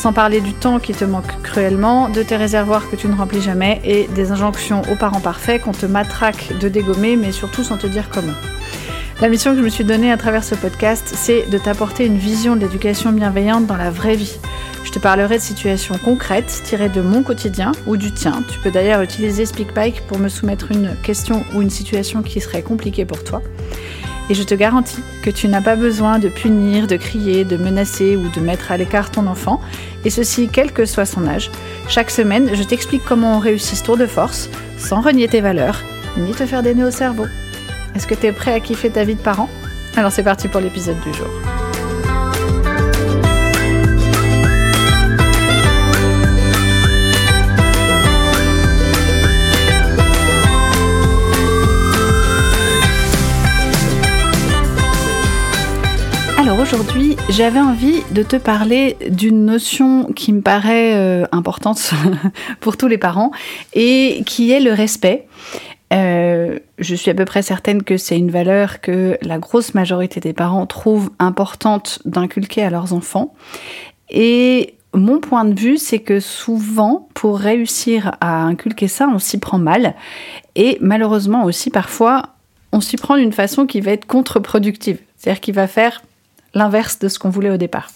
Sans 0.00 0.14
parler 0.14 0.40
du 0.40 0.54
temps 0.54 0.78
qui 0.78 0.94
te 0.94 1.04
manque 1.04 1.42
cruellement, 1.42 2.08
de 2.08 2.22
tes 2.22 2.36
réservoirs 2.36 2.88
que 2.88 2.96
tu 2.96 3.06
ne 3.06 3.14
remplis 3.14 3.42
jamais 3.42 3.82
et 3.84 4.08
des 4.14 4.32
injonctions 4.32 4.80
aux 4.90 4.96
parents 4.96 5.20
parfaits 5.20 5.60
qu'on 5.60 5.72
te 5.72 5.84
matraque 5.84 6.54
de 6.58 6.70
dégommer, 6.70 7.16
mais 7.16 7.32
surtout 7.32 7.62
sans 7.62 7.76
te 7.76 7.86
dire 7.86 8.08
comment. 8.08 8.32
La 9.20 9.28
mission 9.28 9.50
que 9.50 9.58
je 9.58 9.62
me 9.62 9.68
suis 9.68 9.84
donnée 9.84 10.10
à 10.10 10.16
travers 10.16 10.42
ce 10.42 10.54
podcast, 10.54 11.12
c'est 11.14 11.50
de 11.50 11.58
t'apporter 11.58 12.06
une 12.06 12.16
vision 12.16 12.56
de 12.56 12.62
l'éducation 12.62 13.12
bienveillante 13.12 13.66
dans 13.66 13.76
la 13.76 13.90
vraie 13.90 14.16
vie. 14.16 14.38
Je 14.84 14.90
te 14.90 14.98
parlerai 14.98 15.36
de 15.36 15.42
situations 15.42 15.98
concrètes 16.02 16.62
tirées 16.64 16.88
de 16.88 17.02
mon 17.02 17.22
quotidien 17.22 17.72
ou 17.86 17.98
du 17.98 18.10
tien. 18.10 18.42
Tu 18.50 18.58
peux 18.60 18.70
d'ailleurs 18.70 19.02
utiliser 19.02 19.44
SpeakPike 19.44 20.06
pour 20.06 20.18
me 20.18 20.30
soumettre 20.30 20.72
une 20.72 20.96
question 21.02 21.44
ou 21.54 21.60
une 21.60 21.68
situation 21.68 22.22
qui 22.22 22.40
serait 22.40 22.62
compliquée 22.62 23.04
pour 23.04 23.22
toi. 23.22 23.42
Et 24.30 24.34
je 24.34 24.44
te 24.44 24.54
garantis 24.54 25.02
que 25.22 25.30
tu 25.30 25.48
n'as 25.48 25.60
pas 25.60 25.74
besoin 25.74 26.20
de 26.20 26.28
punir, 26.28 26.86
de 26.86 26.96
crier, 26.96 27.44
de 27.44 27.56
menacer 27.56 28.16
ou 28.16 28.28
de 28.28 28.40
mettre 28.40 28.70
à 28.70 28.76
l'écart 28.76 29.10
ton 29.10 29.26
enfant, 29.26 29.59
et 30.04 30.10
ceci 30.10 30.48
quel 30.52 30.72
que 30.72 30.84
soit 30.84 31.06
son 31.06 31.26
âge. 31.26 31.50
Chaque 31.88 32.10
semaine, 32.10 32.50
je 32.54 32.62
t'explique 32.62 33.04
comment 33.04 33.36
on 33.36 33.40
réussit 33.40 33.78
ce 33.78 33.84
tour 33.84 33.96
de 33.96 34.06
force, 34.06 34.48
sans 34.78 35.00
renier 35.00 35.28
tes 35.28 35.40
valeurs, 35.40 35.82
ni 36.16 36.32
te 36.32 36.46
faire 36.46 36.62
des 36.62 36.74
nœuds 36.74 36.88
au 36.88 36.92
cerveau. 36.92 37.26
Est-ce 37.94 38.06
que 38.06 38.14
tu 38.14 38.26
es 38.26 38.32
prêt 38.32 38.52
à 38.52 38.60
kiffer 38.60 38.90
ta 38.90 39.04
vie 39.04 39.16
de 39.16 39.20
parent? 39.20 39.48
Alors 39.96 40.12
c'est 40.12 40.22
parti 40.22 40.48
pour 40.48 40.60
l'épisode 40.60 41.00
du 41.00 41.12
jour. 41.12 41.28
Alors 56.50 56.62
aujourd'hui, 56.62 57.16
j'avais 57.28 57.60
envie 57.60 58.02
de 58.10 58.24
te 58.24 58.34
parler 58.34 58.96
d'une 59.08 59.44
notion 59.44 60.12
qui 60.12 60.32
me 60.32 60.40
paraît 60.40 60.96
euh, 60.96 61.24
importante 61.30 61.92
pour 62.60 62.76
tous 62.76 62.88
les 62.88 62.98
parents 62.98 63.30
et 63.72 64.24
qui 64.26 64.50
est 64.50 64.58
le 64.58 64.72
respect. 64.72 65.28
Euh, 65.92 66.58
je 66.80 66.96
suis 66.96 67.08
à 67.08 67.14
peu 67.14 67.24
près 67.24 67.42
certaine 67.42 67.84
que 67.84 67.96
c'est 67.96 68.18
une 68.18 68.32
valeur 68.32 68.80
que 68.80 69.16
la 69.22 69.38
grosse 69.38 69.74
majorité 69.74 70.18
des 70.18 70.32
parents 70.32 70.66
trouvent 70.66 71.12
importante 71.20 72.00
d'inculquer 72.04 72.64
à 72.64 72.70
leurs 72.70 72.94
enfants. 72.94 73.32
Et 74.08 74.74
mon 74.92 75.20
point 75.20 75.44
de 75.44 75.54
vue, 75.54 75.78
c'est 75.78 76.00
que 76.00 76.18
souvent, 76.18 77.06
pour 77.14 77.38
réussir 77.38 78.16
à 78.20 78.42
inculquer 78.42 78.88
ça, 78.88 79.08
on 79.08 79.20
s'y 79.20 79.38
prend 79.38 79.58
mal. 79.58 79.94
Et 80.56 80.78
malheureusement 80.80 81.44
aussi, 81.44 81.70
parfois, 81.70 82.30
on 82.72 82.80
s'y 82.80 82.96
prend 82.96 83.16
d'une 83.16 83.32
façon 83.32 83.66
qui 83.66 83.80
va 83.80 83.92
être 83.92 84.06
contre-productive. 84.06 84.98
C'est-à-dire 85.16 85.40
qui 85.40 85.52
va 85.52 85.68
faire 85.68 86.02
l'inverse 86.54 86.98
de 86.98 87.08
ce 87.08 87.18
qu'on 87.18 87.30
voulait 87.30 87.50
au 87.50 87.56
départ. 87.56 87.90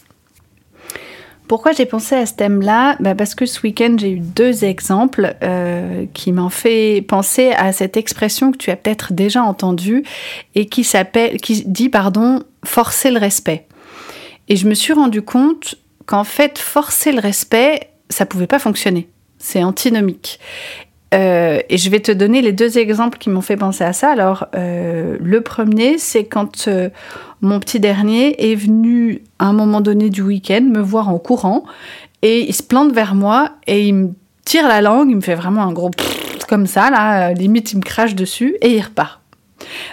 Pourquoi 1.47 1.73
j'ai 1.73 1.85
pensé 1.85 2.15
à 2.15 2.25
ce 2.25 2.35
thème-là? 2.35 2.97
Bah 3.01 3.15
Parce 3.15 3.35
que 3.35 3.45
ce 3.45 3.61
week-end, 3.61 3.97
j'ai 3.99 4.13
eu 4.13 4.21
deux 4.21 4.65
exemples 4.65 5.37
euh, 5.43 6.07
qui 6.15 6.33
m'ont 6.33 6.49
fait 6.49 7.05
penser 7.07 7.51
à 7.53 7.73
cette 7.73 7.99
expression 7.99 8.51
que 8.51 8.57
tu 8.57 8.71
as 8.71 8.77
peut-être 8.77 9.13
déjà 9.13 9.43
entendue 9.43 10.05
et 10.55 10.67
qui, 10.67 10.85
s'appelle, 10.85 11.37
qui 11.37 11.65
dit 11.67 11.91
pardon, 11.91 12.43
forcer 12.65 13.11
le 13.11 13.19
respect. 13.19 13.67
Et 14.49 14.57
je 14.57 14.67
me 14.67 14.75
suis 14.75 14.95
rendu 14.95 15.21
compte 15.21 15.75
qu'en 16.07 16.25
fait, 16.25 16.59
forcer 16.59 17.13
le 17.13 17.21
respect, 17.21 17.91
ça 18.09 18.25
pouvait 18.25 18.47
pas 18.47 18.59
fonctionner. 18.59 19.09
C'est 19.39 19.63
antinomique. 19.63 20.41
Euh, 21.15 21.61
et 21.69 21.79
je 21.79 21.91
vais 21.91 22.01
te 22.01 22.11
donner 22.11 22.43
les 22.43 22.53
deux 22.53 22.79
exemples 22.79 23.19
qui 23.19 23.31
m'ont 23.31 23.41
fait 23.41 23.57
penser 23.57 23.85
à 23.85 23.93
ça. 23.93 24.11
Alors, 24.11 24.47
euh, 24.55 25.17
le 25.21 25.41
premier, 25.41 25.99
c'est 25.99 26.25
quand 26.25 26.67
euh, 26.67 26.91
mon 27.41 27.61
petit 27.61 27.79
dernier 27.79 28.51
est 28.51 28.57
venu 28.57 29.23
à 29.39 29.47
un 29.47 29.53
moment 29.53 29.81
donné 29.81 30.11
du 30.11 30.23
week-end 30.23 30.63
me 30.63 30.81
voir 30.81 31.09
en 31.09 31.19
courant 31.19 31.65
et 32.23 32.41
il 32.41 32.55
se 32.55 32.63
plante 32.63 32.93
vers 32.93 33.15
moi 33.15 33.51
et 33.67 33.87
il 33.87 33.95
me 33.95 34.09
tire 34.45 34.67
la 34.67 34.81
langue, 34.81 35.09
il 35.11 35.17
me 35.17 35.21
fait 35.21 35.35
vraiment 35.35 35.63
un 35.63 35.73
gros 35.73 35.91
comme 36.49 36.67
ça, 36.67 36.91
là, 36.91 37.33
limite 37.33 37.73
il 37.73 37.77
me 37.77 37.83
crache 37.83 38.15
dessus 38.15 38.57
et 38.61 38.77
il 38.77 38.81
repart. 38.83 39.21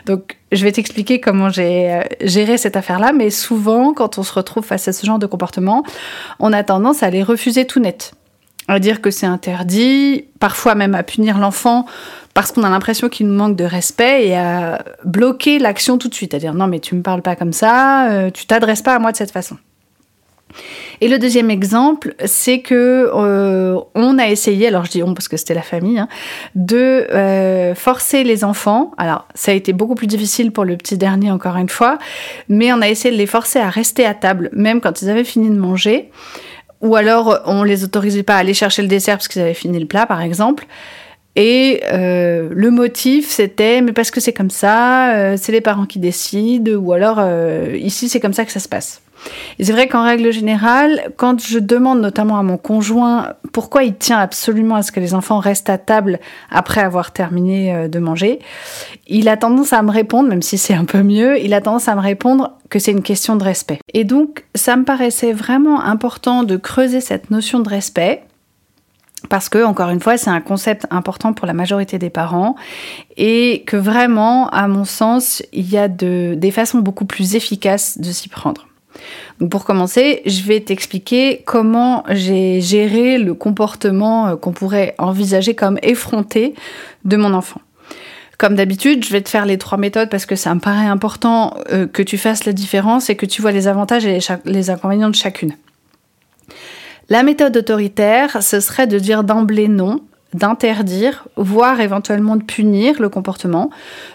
Donc, 0.05 0.37
je 0.51 0.63
vais 0.65 0.71
t'expliquer 0.71 1.21
comment 1.21 1.47
j'ai 1.47 2.01
géré 2.19 2.57
cette 2.57 2.75
affaire-là, 2.75 3.13
mais 3.13 3.29
souvent, 3.29 3.93
quand 3.93 4.17
on 4.17 4.23
se 4.23 4.33
retrouve 4.33 4.65
face 4.65 4.87
à 4.89 4.93
ce 4.93 5.05
genre 5.05 5.19
de 5.19 5.27
comportement, 5.27 5.83
on 6.39 6.51
a 6.51 6.63
tendance 6.63 7.03
à 7.03 7.09
les 7.09 7.23
refuser 7.23 7.65
tout 7.65 7.79
net 7.79 8.13
à 8.67 8.79
dire 8.79 9.01
que 9.01 9.11
c'est 9.11 9.25
interdit, 9.25 10.25
parfois 10.39 10.75
même 10.75 10.95
à 10.95 11.03
punir 11.03 11.37
l'enfant 11.37 11.85
parce 12.33 12.51
qu'on 12.51 12.63
a 12.63 12.69
l'impression 12.69 13.09
qu'il 13.09 13.27
nous 13.27 13.33
manque 13.33 13.55
de 13.55 13.65
respect 13.65 14.27
et 14.27 14.37
à 14.37 14.85
bloquer 15.03 15.59
l'action 15.59 15.97
tout 15.97 16.07
de 16.07 16.13
suite, 16.13 16.33
à 16.33 16.39
dire 16.39 16.53
non 16.53 16.67
mais 16.67 16.79
tu 16.79 16.95
me 16.95 17.01
parles 17.01 17.21
pas 17.21 17.35
comme 17.35 17.53
ça, 17.53 18.09
euh, 18.09 18.29
tu 18.29 18.45
t'adresses 18.45 18.81
pas 18.81 18.95
à 18.95 18.99
moi 18.99 19.11
de 19.11 19.17
cette 19.17 19.31
façon. 19.31 19.57
Et 20.99 21.07
le 21.07 21.17
deuxième 21.17 21.49
exemple, 21.49 22.13
c'est 22.25 22.59
que 22.59 23.09
euh, 23.13 23.79
on 23.95 24.19
a 24.19 24.27
essayé, 24.27 24.67
alors 24.67 24.85
je 24.85 24.91
dis 24.91 25.03
on 25.03 25.13
parce 25.13 25.27
que 25.27 25.37
c'était 25.37 25.53
la 25.53 25.61
famille, 25.61 25.97
hein, 25.97 26.07
de 26.55 27.07
euh, 27.11 27.73
forcer 27.73 28.23
les 28.23 28.43
enfants. 28.43 28.91
Alors 28.97 29.27
ça 29.33 29.51
a 29.51 29.55
été 29.55 29.73
beaucoup 29.73 29.95
plus 29.95 30.07
difficile 30.07 30.51
pour 30.51 30.65
le 30.65 30.77
petit 30.77 30.97
dernier 30.97 31.31
encore 31.31 31.55
une 31.55 31.69
fois, 31.69 31.97
mais 32.49 32.71
on 32.73 32.81
a 32.81 32.89
essayé 32.89 33.13
de 33.13 33.17
les 33.17 33.27
forcer 33.27 33.59
à 33.59 33.69
rester 33.69 34.05
à 34.05 34.13
table, 34.13 34.49
même 34.53 34.81
quand 34.81 35.01
ils 35.01 35.09
avaient 35.09 35.23
fini 35.23 35.49
de 35.49 35.57
manger. 35.57 36.11
Ou 36.81 36.95
alors, 36.95 37.41
on 37.45 37.63
les 37.63 37.83
autorisait 37.83 38.23
pas 38.23 38.35
à 38.35 38.39
aller 38.39 38.53
chercher 38.53 38.81
le 38.81 38.87
dessert 38.87 39.17
parce 39.17 39.27
qu'ils 39.27 39.41
avaient 39.41 39.53
fini 39.53 39.79
le 39.79 39.85
plat, 39.85 40.05
par 40.05 40.21
exemple. 40.21 40.65
Et 41.35 41.81
euh, 41.93 42.49
le 42.51 42.71
motif, 42.71 43.29
c'était, 43.29 43.81
mais 43.81 43.93
parce 43.93 44.11
que 44.11 44.19
c'est 44.19 44.33
comme 44.33 44.49
ça, 44.49 45.15
euh, 45.15 45.37
c'est 45.37 45.51
les 45.51 45.61
parents 45.61 45.85
qui 45.85 45.99
décident, 45.99 46.73
ou 46.73 46.91
alors 46.91 47.17
euh, 47.19 47.77
ici, 47.79 48.09
c'est 48.09 48.19
comme 48.19 48.33
ça 48.33 48.43
que 48.43 48.51
ça 48.51 48.59
se 48.59 48.67
passe. 48.67 49.01
C'est 49.59 49.71
vrai 49.71 49.87
qu'en 49.87 50.03
règle 50.03 50.31
générale, 50.31 51.11
quand 51.17 51.39
je 51.39 51.59
demande 51.59 52.01
notamment 52.01 52.39
à 52.39 52.43
mon 52.43 52.57
conjoint 52.57 53.33
pourquoi 53.53 53.83
il 53.83 53.95
tient 53.95 54.17
absolument 54.17 54.75
à 54.75 54.83
ce 54.83 54.91
que 54.91 54.99
les 54.99 55.13
enfants 55.13 55.39
restent 55.39 55.69
à 55.69 55.77
table 55.77 56.19
après 56.49 56.81
avoir 56.81 57.11
terminé 57.11 57.73
euh, 57.75 57.87
de 57.87 57.99
manger, 57.99 58.39
il 59.07 59.29
a 59.29 59.37
tendance 59.37 59.73
à 59.73 59.81
me 59.81 59.91
répondre, 59.91 60.29
même 60.29 60.41
si 60.41 60.57
c'est 60.57 60.73
un 60.73 60.85
peu 60.85 61.03
mieux, 61.03 61.39
il 61.39 61.53
a 61.53 61.61
tendance 61.61 61.87
à 61.87 61.95
me 61.95 62.01
répondre 62.01 62.53
que 62.69 62.79
c'est 62.79 62.91
une 62.91 63.03
question 63.03 63.35
de 63.35 63.43
respect. 63.43 63.79
Et 63.93 64.03
donc, 64.03 64.45
ça 64.55 64.75
me 64.77 64.83
paraissait 64.83 65.33
vraiment 65.33 65.81
important 65.81 66.43
de 66.43 66.57
creuser 66.57 67.01
cette 67.01 67.29
notion 67.29 67.59
de 67.59 67.69
respect 67.69 68.23
parce 69.29 69.49
que, 69.49 69.63
encore 69.63 69.89
une 69.89 69.99
fois, 69.99 70.17
c'est 70.17 70.29
un 70.29 70.41
concept 70.41 70.87
important 70.89 71.33
pour 71.33 71.45
la 71.45 71.53
majorité 71.53 71.99
des 71.99 72.09
parents 72.09 72.55
et 73.17 73.63
que 73.67 73.77
vraiment, 73.77 74.49
à 74.49 74.67
mon 74.67 74.85
sens, 74.85 75.43
il 75.53 75.69
y 75.69 75.77
a 75.77 75.87
des 75.87 76.51
façons 76.51 76.79
beaucoup 76.79 77.05
plus 77.05 77.35
efficaces 77.35 77.99
de 77.99 78.11
s'y 78.11 78.29
prendre 78.29 78.65
pour 79.49 79.65
commencer, 79.65 80.21
je 80.25 80.43
vais 80.43 80.59
t'expliquer 80.59 81.41
comment 81.45 82.03
j'ai 82.09 82.61
géré 82.61 83.17
le 83.17 83.33
comportement 83.33 84.27
euh, 84.27 84.35
qu'on 84.35 84.51
pourrait 84.51 84.95
envisager 84.97 85.55
comme 85.55 85.79
effronté 85.81 86.53
de 87.05 87.17
mon 87.17 87.33
enfant. 87.33 87.61
Comme 88.37 88.55
d'habitude, 88.55 89.05
je 89.05 89.11
vais 89.11 89.21
te 89.21 89.29
faire 89.29 89.45
les 89.45 89.57
trois 89.57 89.77
méthodes 89.77 90.09
parce 90.09 90.25
que 90.25 90.35
ça 90.35 90.55
me 90.55 90.59
paraît 90.59 90.87
important 90.87 91.55
euh, 91.71 91.85
que 91.85 92.01
tu 92.01 92.17
fasses 92.17 92.45
la 92.45 92.53
différence 92.53 93.09
et 93.09 93.15
que 93.15 93.25
tu 93.27 93.41
vois 93.41 93.51
les 93.51 93.67
avantages 93.67 94.05
et 94.05 94.17
les, 94.45 94.69
inconvénients 94.71 95.09
de 95.09 95.15
chacune. 95.15 95.53
La 97.09 97.21
méthode 97.21 97.55
autoritaire, 97.55 98.41
ce 98.41 98.59
serait 98.59 98.87
de 98.87 98.97
dire 98.97 99.23
d'emblée 99.23 99.67
non, 99.67 100.01
d'interdire, 100.33 101.27
voire 101.35 101.81
éventuellement 101.81 102.35
de 102.35 102.43
punir 102.43 102.99
le 102.99 103.09
comportement, 103.09 103.69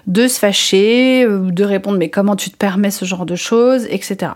de 0.08 0.26
se 0.26 0.40
fâcher, 0.40 1.24
euh, 1.24 1.50
de 1.50 1.62
répondre 1.62 1.98
mais 1.98 2.10
comment 2.10 2.34
tu 2.34 2.50
te 2.50 2.56
permets 2.56 2.90
ce 2.90 3.04
genre 3.04 3.26
de 3.26 3.36
choses, 3.36 3.86
etc. 3.90 4.32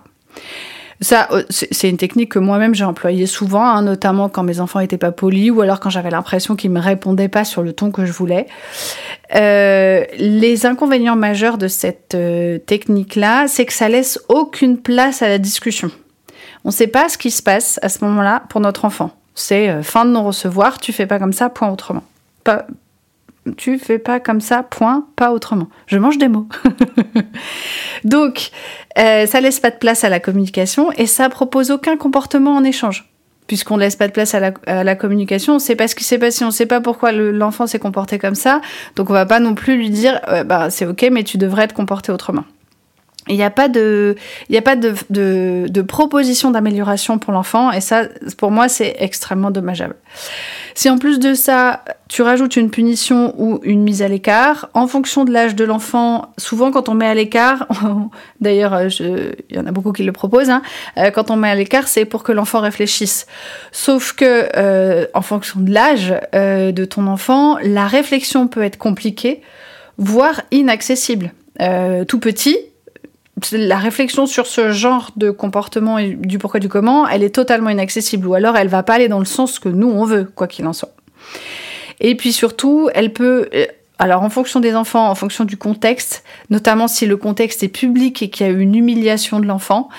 Ça, 1.03 1.29
euh, 1.33 1.45
c'est 1.49 1.89
une 1.89 1.97
technique 1.97 2.33
que 2.33 2.39
moi-même 2.39 2.75
j'ai 2.75 2.85
employée 2.85 3.27
souvent, 3.27 3.65
hein, 3.65 3.81
notamment 3.81 4.29
quand 4.29 4.43
mes 4.43 4.61
enfants 4.61 4.81
n'étaient 4.81 4.99
pas 4.99 5.13
polis 5.13 5.51
ou 5.51 5.63
alors 5.63 5.81
quand 5.81 5.89
j'avais 5.89 6.11
l'impression 6.11 6.57
qu'ils 6.57 6.71
me 6.71 6.81
répondaient 6.81 7.29
pas 7.29 7.45
sur 7.45 7.63
le 7.63 7.73
ton 7.73 7.91
que 7.91 8.05
je 8.05 8.13
voulais. 8.13 8.47
Euh, 9.35 10.05
les 10.19 10.67
inconvénients 10.67 11.17
majeurs 11.17 11.57
de 11.57 11.69
cette 11.69 12.15
euh, 12.15 12.59
technique-là, 12.59 13.49
c'est 13.49 13.65
que 13.65 13.73
ça 13.73 13.89
laisse 13.89 14.21
aucune 14.29 14.77
place 14.77 15.23
à 15.23 15.29
la 15.29 15.39
discussion. 15.39 15.91
On 16.65 16.69
ne 16.69 16.75
sait 16.75 16.87
pas 16.87 17.09
ce 17.09 17.17
qui 17.17 17.31
se 17.31 17.43
passe 17.43 17.79
à 17.81 17.89
ce 17.89 18.05
moment-là 18.05 18.43
pour 18.51 18.61
notre 18.61 18.85
enfant. 18.85 19.13
C'est 19.35 19.83
fin 19.83 20.05
de 20.05 20.11
non-recevoir, 20.11 20.81
tu 20.81 20.93
fais 20.93 21.07
pas 21.07 21.19
comme 21.19 21.33
ça, 21.33 21.49
point 21.49 21.71
autrement. 21.71 22.03
Pas, 22.45 22.67
tu 23.57 23.79
fais 23.79 23.99
pas 23.99 24.21
comme 24.21 24.43
ça, 24.43 24.63
point, 24.63 25.07
pas 25.17 25.33
autrement. 25.33 25.69
Je 25.87 25.97
mange 25.97 26.19
des 26.19 26.29
mots. 26.29 26.47
Donc, 28.05 28.51
euh, 28.99 29.27
ça 29.27 29.41
laisse 29.41 29.61
pas 29.61 29.71
de 29.71 29.77
place 29.77 30.05
à 30.05 30.09
la 30.09 30.21
communication 30.21 30.91
et 30.93 31.07
ça 31.07 31.29
propose 31.29 31.71
aucun 31.71 31.97
comportement 31.97 32.57
en 32.57 32.65
échange. 32.65 33.07
puisqu'on 33.47 33.75
ne 33.77 33.81
laisse 33.81 33.97
pas 33.97 34.07
de 34.07 34.13
place 34.13 34.35
à 34.35 34.41
la, 34.41 34.95
communication, 34.95 35.55
on 35.55 35.57
ne 35.57 35.61
sait 35.61 35.75
pas 35.75 35.89
ce 35.89 35.97
qui 35.97 36.05
s'est 36.05 36.21
passé, 36.21 36.45
on 36.45 36.49
ne 36.49 36.53
sait 36.53 36.67
pas 36.67 36.81
pourquoi 36.81 37.11
l'enfant 37.11 37.67
s'est 37.67 37.81
comporté 37.81 38.17
comme 38.17 38.37
ça, 38.37 38.61
donc 38.95 39.11
on 39.11 39.13
va 39.13 39.27
pas 39.27 39.41
non 39.41 39.57
plus 39.57 39.77
lui 39.77 39.91
dire, 39.91 40.21
bah, 40.47 40.71
c'est 40.71 40.87
ok, 40.87 41.09
mais 41.11 41.25
tu 41.25 41.37
devrais 41.37 41.67
te 41.67 41.75
comporter 41.75 42.13
autrement. 42.13 42.45
Il 43.29 43.37
n'y 43.37 43.43
a 43.43 43.51
pas 43.51 43.69
de, 43.69 44.17
il 44.49 44.57
a 44.57 44.63
pas 44.63 44.77
de, 44.77 44.95
de, 45.11 45.83
proposition 45.83 46.51
d'amélioration 46.51 47.19
pour 47.19 47.33
l'enfant 47.33 47.71
et 47.71 47.81
ça, 47.81 48.05
pour 48.39 48.51
moi, 48.51 48.69
c'est 48.69 48.97
extrêmement 48.99 49.51
dommageable. 49.51 49.95
Si 50.75 50.89
en 50.89 50.97
plus 50.97 51.19
de 51.19 51.35
ça, 51.35 51.85
tu 52.09 52.23
rajoutes 52.23 52.57
une 52.57 52.71
punition 52.71 53.35
ou 53.37 53.61
une 53.63 53.83
mise 53.83 54.01
à 54.01 54.09
l'écart, 54.09 54.71
en 54.73 54.87
fonction 54.87 55.25
de 55.25 55.33
l'âge 55.33 55.55
de 55.55 55.65
l'enfant, 55.65 56.33
souvent 56.39 56.71
quand 56.71 56.89
on 56.89 56.95
met 56.95 57.07
à 57.07 57.15
l'écart, 57.15 57.69
d'ailleurs, 58.41 58.81
il 59.01 59.35
y 59.51 59.59
en 59.59 59.67
a 59.67 59.71
beaucoup 59.71 59.93
qui 59.93 60.03
le 60.03 60.13
proposent, 60.13 60.51
hein, 60.51 60.63
euh, 60.97 61.11
quand 61.11 61.31
on 61.31 61.37
met 61.37 61.51
à 61.51 61.55
l'écart, 61.55 61.89
c'est 61.89 62.07
pour 62.07 62.23
que 62.23 62.33
l'enfant 62.33 62.61
réfléchisse. 62.61 63.27
Sauf 63.71 64.15
que, 64.15 64.49
euh, 64.57 65.07
en 65.13 65.23
fonction 65.23 65.61
de 65.61 65.71
l'âge 65.71 66.15
euh, 66.35 66.73
de 66.73 66.87
ton 66.87 67.07
enfant, 67.07 67.59
la 67.63 67.87
réflexion 67.87 68.49
peut 68.49 68.63
être 68.63 68.79
compliquée, 68.79 69.43
voire 69.99 70.41
inaccessible. 70.51 71.33
tout 72.09 72.19
petit, 72.19 72.57
la 73.53 73.79
réflexion 73.79 74.27
sur 74.27 74.47
ce 74.47 74.71
genre 74.71 75.11
de 75.17 75.31
comportement 75.31 75.99
et 75.99 76.11
du 76.11 76.39
pourquoi 76.39 76.61
du 76.61 76.69
comment, 76.69 77.09
elle 77.09 77.23
est 77.23 77.35
totalement 77.35 77.71
inaccessible 77.71 78.27
ou 78.27 78.35
alors 78.35 78.57
elle 78.57 78.69
va 78.69 78.83
pas 78.83 78.95
aller 78.95 79.09
dans 79.09 79.19
le 79.19 79.25
sens 79.25 79.59
que 79.59 79.69
nous 79.69 79.89
on 79.89 80.05
veut, 80.05 80.25
quoi 80.35 80.47
qu'il 80.47 80.67
en 80.67 80.73
soit. 80.73 80.93
Et 82.01 82.15
puis 82.15 82.33
surtout, 82.33 82.89
elle 82.95 83.13
peut 83.13 83.49
euh, 83.55 83.67
alors 84.01 84.23
en 84.23 84.31
fonction 84.31 84.61
des 84.61 84.75
enfants, 84.75 85.11
en 85.11 85.15
fonction 85.15 85.45
du 85.45 85.59
contexte, 85.59 86.25
notamment 86.49 86.89
si 86.89 87.05
le 87.05 87.19
contexte 87.19 87.63
est 87.63 87.69
public 87.69 88.23
et 88.23 88.31
qu'il 88.31 88.47
y 88.47 88.49
a 88.49 88.53
eu 88.53 88.61
une 88.61 88.75
humiliation 88.75 89.41
de 89.41 89.47
l'enfant, 89.47 89.91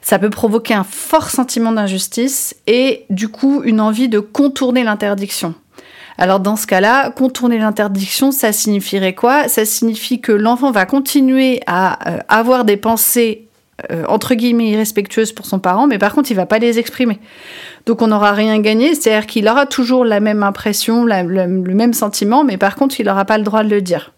ça 0.00 0.18
peut 0.18 0.30
provoquer 0.30 0.72
un 0.72 0.82
fort 0.82 1.28
sentiment 1.28 1.70
d'injustice 1.70 2.56
et 2.66 3.04
du 3.10 3.28
coup 3.28 3.62
une 3.62 3.80
envie 3.80 4.08
de 4.08 4.18
contourner 4.18 4.82
l'interdiction. 4.82 5.54
Alors 6.20 6.38
dans 6.38 6.56
ce 6.56 6.66
cas-là, 6.66 7.10
contourner 7.10 7.56
l'interdiction, 7.56 8.30
ça 8.30 8.52
signifierait 8.52 9.14
quoi? 9.14 9.48
Ça 9.48 9.64
signifie 9.64 10.20
que 10.20 10.32
l'enfant 10.32 10.70
va 10.70 10.84
continuer 10.84 11.60
à 11.66 12.10
euh, 12.10 12.18
avoir 12.28 12.66
des 12.66 12.76
pensées 12.76 13.48
euh, 13.90 14.04
entre 14.06 14.34
guillemets 14.34 14.68
irrespectueuses 14.68 15.32
pour 15.32 15.46
son 15.46 15.58
parent, 15.58 15.86
mais 15.86 15.96
par 15.96 16.14
contre 16.14 16.30
il 16.30 16.34
va 16.34 16.44
pas 16.44 16.58
les 16.58 16.78
exprimer. 16.78 17.18
Donc 17.86 18.02
on 18.02 18.08
n'aura 18.08 18.32
rien 18.32 18.58
gagné, 18.58 18.94
c'est-à-dire 18.94 19.26
qu'il 19.26 19.48
aura 19.48 19.64
toujours 19.64 20.04
la 20.04 20.20
même 20.20 20.42
impression, 20.42 21.06
le, 21.06 21.46
même 21.46 21.94
sentiment, 21.94 22.44
mais 22.44 22.58
par 22.58 22.76
contre 22.76 23.00
il 23.00 23.06
n'aura 23.06 23.24
pas 23.24 23.38
le 23.38 23.44
droit 23.44 23.64
de 23.64 23.70
le 23.70 23.80
dire. 23.80 24.12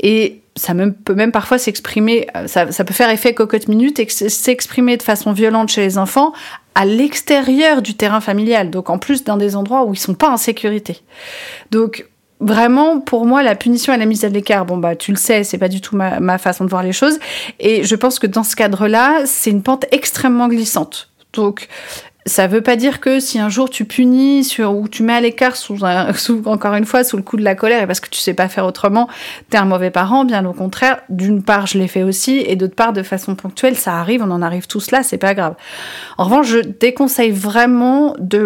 Et 0.00 0.41
ça 0.56 0.74
peut 1.04 1.14
même 1.14 1.32
parfois 1.32 1.58
s'exprimer, 1.58 2.26
euh, 2.36 2.46
ça, 2.46 2.66
peut 2.66 2.94
faire 2.94 3.10
effet 3.10 3.34
cocotte 3.34 3.68
minute 3.68 3.98
et 3.98 4.08
s'exprimer 4.08 4.96
de 4.96 5.02
façon 5.02 5.32
violente 5.32 5.70
chez 5.70 5.80
les 5.80 5.98
enfants 5.98 6.32
à 6.74 6.84
l'extérieur 6.84 7.82
du 7.82 7.94
terrain 7.94 8.20
familial, 8.20 8.70
donc 8.70 8.90
en 8.90 8.98
plus 8.98 9.24
dans 9.24 9.36
des 9.36 9.56
endroits 9.56 9.84
où 9.84 9.94
ils 9.94 9.98
sont 9.98 10.14
pas 10.14 10.30
en 10.30 10.36
sécurité. 10.36 11.00
Donc 11.70 12.06
vraiment, 12.40 13.00
pour 13.00 13.26
moi, 13.26 13.42
la 13.42 13.54
punition 13.54 13.92
et 13.92 13.98
la 13.98 14.06
mise 14.06 14.24
à 14.24 14.28
l'écart, 14.28 14.66
bon 14.66 14.76
bah 14.76 14.96
tu 14.96 15.10
le 15.10 15.16
sais, 15.16 15.44
c'est 15.44 15.58
pas 15.58 15.68
du 15.68 15.80
tout 15.80 15.96
ma, 15.96 16.20
ma 16.20 16.38
façon 16.38 16.64
de 16.64 16.70
voir 16.70 16.82
les 16.82 16.92
choses, 16.92 17.18
et 17.58 17.84
je 17.84 17.94
pense 17.94 18.18
que 18.18 18.26
dans 18.26 18.44
ce 18.44 18.56
cadre-là, 18.56 19.22
c'est 19.26 19.50
une 19.50 19.62
pente 19.62 19.86
extrêmement 19.90 20.48
glissante. 20.48 21.10
Donc, 21.32 21.68
ça 22.24 22.46
veut 22.46 22.60
pas 22.60 22.76
dire 22.76 23.00
que 23.00 23.18
si 23.18 23.38
un 23.40 23.48
jour 23.48 23.68
tu 23.68 23.84
punis 23.84 24.44
sur, 24.44 24.74
ou 24.74 24.88
tu 24.88 25.02
mets 25.02 25.14
à 25.14 25.20
l'écart 25.20 25.56
sous, 25.56 25.78
sous, 26.14 26.42
encore 26.46 26.74
une 26.74 26.84
fois 26.84 27.04
sous 27.04 27.16
le 27.16 27.22
coup 27.22 27.36
de 27.36 27.42
la 27.42 27.54
colère 27.54 27.82
et 27.82 27.86
parce 27.86 28.00
que 28.00 28.08
tu 28.08 28.20
sais 28.20 28.34
pas 28.34 28.48
faire 28.48 28.64
autrement, 28.64 29.08
t'es 29.50 29.58
un 29.58 29.64
mauvais 29.64 29.90
parent. 29.90 30.24
Bien 30.24 30.44
au 30.44 30.52
contraire, 30.52 31.00
d'une 31.08 31.42
part 31.42 31.66
je 31.66 31.78
l'ai 31.78 31.88
fait 31.88 32.02
aussi 32.02 32.38
et 32.46 32.56
d'autre 32.56 32.74
part 32.74 32.92
de 32.92 33.02
façon 33.02 33.34
ponctuelle, 33.34 33.76
ça 33.76 33.94
arrive, 33.94 34.22
on 34.22 34.30
en 34.30 34.42
arrive 34.42 34.66
tous 34.66 34.90
là, 34.90 35.02
c'est 35.02 35.18
pas 35.18 35.34
grave. 35.34 35.54
En 36.18 36.24
revanche, 36.24 36.46
je 36.46 36.58
déconseille 36.58 37.32
vraiment 37.32 38.14
de 38.18 38.38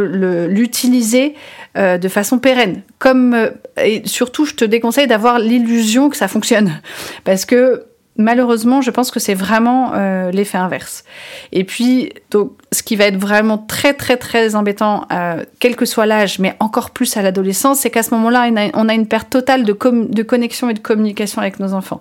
l'utiliser 0.48 1.34
euh, 1.76 1.98
de 1.98 2.08
façon 2.08 2.38
pérenne. 2.38 2.82
Comme 2.98 3.34
euh, 3.34 3.50
et 3.82 4.02
surtout, 4.06 4.46
je 4.46 4.54
te 4.54 4.64
déconseille 4.64 5.06
d'avoir 5.06 5.38
l'illusion 5.38 6.08
que 6.08 6.16
ça 6.16 6.28
fonctionne 6.28 6.80
parce 7.24 7.44
que 7.44 7.84
malheureusement, 8.18 8.80
je 8.80 8.90
pense 8.90 9.10
que 9.10 9.20
c'est 9.20 9.34
vraiment 9.34 9.92
euh, 9.94 10.30
l'effet 10.30 10.58
inverse. 10.58 11.04
Et 11.52 11.64
puis, 11.64 12.12
donc, 12.30 12.52
ce 12.72 12.82
qui 12.82 12.96
va 12.96 13.04
être 13.04 13.16
vraiment 13.16 13.58
très, 13.58 13.94
très, 13.94 14.16
très 14.16 14.54
embêtant, 14.54 15.06
euh, 15.12 15.44
quel 15.60 15.76
que 15.76 15.84
soit 15.84 16.06
l'âge, 16.06 16.38
mais 16.38 16.54
encore 16.60 16.90
plus 16.90 17.16
à 17.16 17.22
l'adolescence, 17.22 17.80
c'est 17.80 17.90
qu'à 17.90 18.02
ce 18.02 18.14
moment-là, 18.14 18.48
on 18.74 18.88
a 18.88 18.94
une 18.94 19.06
perte 19.06 19.30
totale 19.30 19.64
de, 19.64 19.72
connexion 19.72 20.70
et 20.70 20.74
de 20.74 20.78
communication 20.78 21.40
avec 21.40 21.60
nos 21.60 21.74
enfants. 21.74 22.00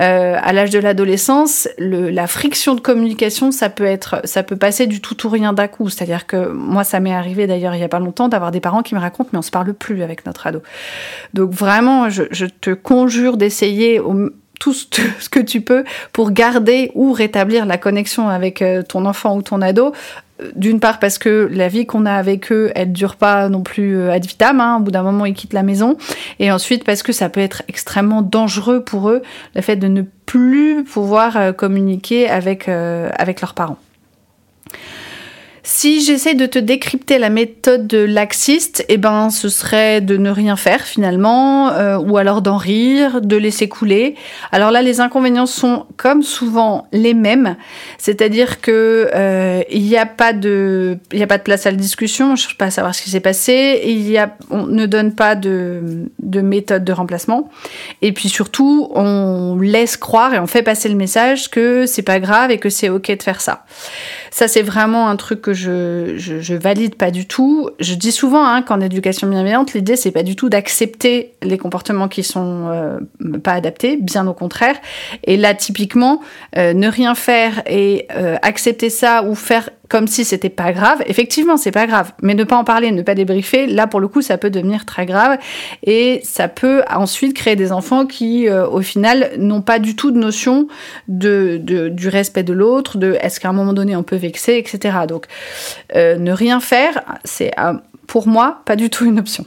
Euh, 0.00 0.36
à 0.42 0.52
l'âge 0.52 0.70
de 0.70 0.78
l'adolescence, 0.78 1.68
la 1.78 2.26
friction 2.26 2.74
de 2.74 2.80
communication, 2.80 3.52
ça 3.52 3.68
peut 3.68 3.84
être, 3.84 4.20
ça 4.24 4.42
peut 4.42 4.56
passer 4.56 4.86
du 4.86 5.00
tout 5.00 5.26
ou 5.26 5.30
rien 5.30 5.52
d'un 5.52 5.68
coup. 5.68 5.88
C'est-à-dire 5.88 6.26
que 6.26 6.48
moi, 6.48 6.84
ça 6.84 6.98
m'est 7.00 7.14
arrivé 7.14 7.46
d'ailleurs 7.46 7.74
il 7.74 7.80
y 7.80 7.84
a 7.84 7.88
pas 7.88 8.00
longtemps 8.00 8.28
d'avoir 8.28 8.50
des 8.50 8.60
parents 8.60 8.82
qui 8.82 8.94
me 8.94 9.00
racontent, 9.00 9.30
mais 9.32 9.38
on 9.38 9.42
se 9.42 9.52
parle 9.52 9.72
plus 9.72 10.02
avec 10.02 10.26
notre 10.26 10.46
ado. 10.46 10.62
Donc 11.32 11.52
vraiment, 11.52 12.10
je, 12.10 12.24
je 12.30 12.46
te 12.46 12.70
conjure 12.70 13.36
d'essayer 13.36 14.00
au 14.00 14.30
tout 14.64 14.72
ce 15.20 15.28
que 15.28 15.40
tu 15.40 15.60
peux 15.60 15.84
pour 16.12 16.30
garder 16.30 16.90
ou 16.94 17.12
rétablir 17.12 17.66
la 17.66 17.78
connexion 17.78 18.28
avec 18.28 18.62
euh, 18.62 18.82
ton 18.82 19.04
enfant 19.04 19.36
ou 19.36 19.42
ton 19.42 19.60
ado. 19.60 19.92
Euh, 20.42 20.50
d'une 20.56 20.80
part 20.80 20.98
parce 20.98 21.18
que 21.18 21.48
la 21.50 21.68
vie 21.68 21.86
qu'on 21.86 22.06
a 22.06 22.14
avec 22.14 22.50
eux, 22.50 22.72
elle 22.74 22.92
dure 22.92 23.16
pas 23.16 23.48
non 23.48 23.62
plus 23.62 23.96
euh, 23.96 24.12
ad 24.12 24.24
vitam. 24.24 24.60
Hein. 24.60 24.78
Au 24.78 24.80
bout 24.80 24.90
d'un 24.90 25.02
moment, 25.02 25.26
ils 25.26 25.34
quittent 25.34 25.52
la 25.52 25.62
maison. 25.62 25.96
Et 26.38 26.50
ensuite 26.50 26.84
parce 26.84 27.02
que 27.02 27.12
ça 27.12 27.28
peut 27.28 27.40
être 27.40 27.62
extrêmement 27.68 28.22
dangereux 28.22 28.82
pour 28.82 29.10
eux, 29.10 29.22
le 29.54 29.60
fait 29.60 29.76
de 29.76 29.88
ne 29.88 30.02
plus 30.24 30.84
pouvoir 30.84 31.54
communiquer 31.54 32.30
avec, 32.30 32.68
avec 32.68 33.42
leurs 33.42 33.52
parents. 33.52 33.76
Si 35.66 36.02
j'essaie 36.02 36.34
de 36.34 36.44
te 36.44 36.58
décrypter 36.58 37.16
la 37.16 37.30
méthode 37.30 37.86
de 37.86 37.96
laxiste, 37.96 38.84
eh 38.90 38.98
ben, 38.98 39.30
ce 39.30 39.48
serait 39.48 40.02
de 40.02 40.18
ne 40.18 40.28
rien 40.28 40.56
faire 40.56 40.82
finalement, 40.82 41.70
euh, 41.70 41.96
ou 41.96 42.18
alors 42.18 42.42
d'en 42.42 42.58
rire, 42.58 43.22
de 43.22 43.34
laisser 43.38 43.66
couler. 43.66 44.14
Alors 44.52 44.70
là, 44.70 44.82
les 44.82 45.00
inconvénients 45.00 45.46
sont 45.46 45.86
comme 45.96 46.22
souvent 46.22 46.86
les 46.92 47.14
mêmes, 47.14 47.56
c'est-à-dire 47.96 48.60
que 48.60 49.08
euh, 49.14 49.62
il 49.70 49.84
n'y 49.84 49.96
a 49.96 50.04
pas 50.04 50.34
de, 50.34 50.98
place 51.42 51.64
à 51.64 51.70
la 51.70 51.78
discussion. 51.78 52.32
On 52.32 52.36
cherche 52.36 52.58
pas 52.58 52.66
à 52.66 52.70
savoir 52.70 52.94
ce 52.94 53.00
qui 53.00 53.08
s'est 53.08 53.20
passé. 53.20 54.28
On 54.50 54.66
ne 54.66 54.84
donne 54.84 55.14
pas 55.14 55.34
de, 55.34 56.10
de 56.18 56.40
méthode 56.42 56.84
de 56.84 56.92
remplacement. 56.92 57.48
Et 58.02 58.12
puis 58.12 58.28
surtout, 58.28 58.90
on 58.94 59.58
laisse 59.58 59.96
croire 59.96 60.34
et 60.34 60.38
on 60.38 60.46
fait 60.46 60.62
passer 60.62 60.90
le 60.90 60.94
message 60.94 61.48
que 61.48 61.86
c'est 61.86 62.02
pas 62.02 62.20
grave 62.20 62.50
et 62.50 62.58
que 62.58 62.68
c'est 62.68 62.90
ok 62.90 63.16
de 63.16 63.22
faire 63.22 63.40
ça. 63.40 63.64
Ça, 64.34 64.48
c'est 64.48 64.62
vraiment 64.62 65.08
un 65.08 65.14
truc 65.14 65.42
que 65.42 65.52
je, 65.52 66.14
je, 66.16 66.54
valide 66.54 66.96
pas 66.96 67.12
du 67.12 67.24
tout. 67.24 67.70
Je 67.78 67.94
dis 67.94 68.10
souvent 68.10 68.44
hein, 68.44 68.62
qu'en 68.62 68.80
éducation 68.80 69.28
bienveillante, 69.28 69.74
l'idée, 69.74 69.94
c'est 69.94 70.10
pas 70.10 70.24
du 70.24 70.34
tout 70.34 70.48
d'accepter 70.48 71.34
les 71.40 71.56
comportements 71.56 72.08
qui 72.08 72.24
sont 72.24 72.66
euh, 72.68 72.98
pas 73.44 73.52
adaptés, 73.52 73.96
bien 73.96 74.26
au 74.26 74.34
contraire. 74.34 74.74
Et 75.22 75.36
là, 75.36 75.54
typiquement, 75.54 76.20
euh, 76.58 76.74
ne 76.74 76.88
rien 76.88 77.14
faire 77.14 77.62
et 77.68 78.08
euh, 78.16 78.36
accepter 78.42 78.90
ça 78.90 79.22
ou 79.22 79.36
faire 79.36 79.70
comme 79.88 80.06
si 80.06 80.24
c'était 80.24 80.48
pas 80.48 80.72
grave. 80.72 81.02
Effectivement, 81.06 81.56
c'est 81.56 81.70
pas 81.70 81.86
grave, 81.86 82.12
mais 82.22 82.34
ne 82.34 82.44
pas 82.44 82.56
en 82.56 82.64
parler, 82.64 82.90
ne 82.90 83.02
pas 83.02 83.14
débriefer, 83.14 83.66
là 83.66 83.86
pour 83.86 84.00
le 84.00 84.08
coup, 84.08 84.22
ça 84.22 84.38
peut 84.38 84.50
devenir 84.50 84.84
très 84.84 85.06
grave 85.06 85.38
et 85.84 86.20
ça 86.24 86.48
peut 86.48 86.82
ensuite 86.90 87.34
créer 87.34 87.56
des 87.56 87.72
enfants 87.72 88.06
qui, 88.06 88.48
euh, 88.48 88.66
au 88.66 88.80
final, 88.80 89.30
n'ont 89.38 89.62
pas 89.62 89.78
du 89.78 89.96
tout 89.96 90.10
de 90.10 90.18
notion 90.18 90.68
de, 91.08 91.58
du 91.58 92.08
respect 92.08 92.42
de 92.42 92.52
l'autre, 92.52 92.98
de 92.98 93.16
est-ce 93.20 93.40
qu'à 93.40 93.48
un 93.48 93.52
moment 93.52 93.72
donné 93.72 93.96
on 93.96 94.02
peut 94.02 94.16
vexer, 94.16 94.56
etc. 94.56 94.98
Donc, 95.08 95.26
euh, 95.94 96.16
ne 96.16 96.32
rien 96.32 96.60
faire, 96.60 97.02
c'est 97.24 97.52
pour 98.06 98.26
moi 98.26 98.62
pas 98.64 98.76
du 98.76 98.90
tout 98.90 99.04
une 99.04 99.18
option. 99.18 99.46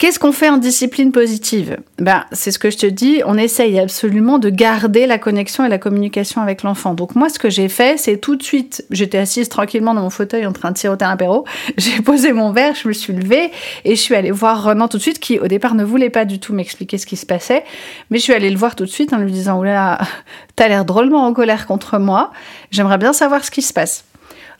Qu'est-ce 0.00 0.18
qu'on 0.18 0.32
fait 0.32 0.48
en 0.48 0.56
discipline 0.56 1.12
positive? 1.12 1.76
Ben, 1.98 2.24
C'est 2.32 2.52
ce 2.52 2.58
que 2.58 2.70
je 2.70 2.78
te 2.78 2.86
dis, 2.86 3.20
on 3.26 3.36
essaye 3.36 3.78
absolument 3.78 4.38
de 4.38 4.48
garder 4.48 5.06
la 5.06 5.18
connexion 5.18 5.62
et 5.62 5.68
la 5.68 5.76
communication 5.76 6.40
avec 6.40 6.62
l'enfant. 6.62 6.94
Donc 6.94 7.16
moi, 7.16 7.28
ce 7.28 7.38
que 7.38 7.50
j'ai 7.50 7.68
fait, 7.68 7.98
c'est 7.98 8.16
tout 8.16 8.34
de 8.34 8.42
suite, 8.42 8.82
j'étais 8.90 9.18
assise 9.18 9.50
tranquillement 9.50 9.92
dans 9.92 10.00
mon 10.00 10.08
fauteuil 10.08 10.46
en 10.46 10.54
train 10.54 10.70
de 10.70 10.78
siroter 10.78 11.04
un 11.04 11.10
apéro, 11.10 11.44
j'ai 11.76 12.00
posé 12.00 12.32
mon 12.32 12.50
verre, 12.50 12.74
je 12.76 12.88
me 12.88 12.94
suis 12.94 13.12
levée 13.12 13.50
et 13.84 13.94
je 13.94 14.00
suis 14.00 14.14
allée 14.14 14.30
voir 14.30 14.64
Renan 14.64 14.88
tout 14.88 14.96
de 14.96 15.02
suite, 15.02 15.18
qui 15.18 15.38
au 15.38 15.48
départ 15.48 15.74
ne 15.74 15.84
voulait 15.84 16.08
pas 16.08 16.24
du 16.24 16.40
tout 16.40 16.54
m'expliquer 16.54 16.96
ce 16.96 17.04
qui 17.04 17.18
se 17.18 17.26
passait, 17.26 17.62
mais 18.08 18.16
je 18.16 18.22
suis 18.22 18.32
allée 18.32 18.48
le 18.48 18.56
voir 18.56 18.76
tout 18.76 18.86
de 18.86 18.90
suite 18.90 19.12
en 19.12 19.18
lui 19.18 19.30
disant, 19.30 19.58
oulala, 19.58 19.98
t'as 20.56 20.68
l'air 20.68 20.86
drôlement 20.86 21.26
en 21.26 21.34
colère 21.34 21.66
contre 21.66 21.98
moi, 21.98 22.30
j'aimerais 22.70 22.96
bien 22.96 23.12
savoir 23.12 23.44
ce 23.44 23.50
qui 23.50 23.60
se 23.60 23.74
passe. 23.74 24.06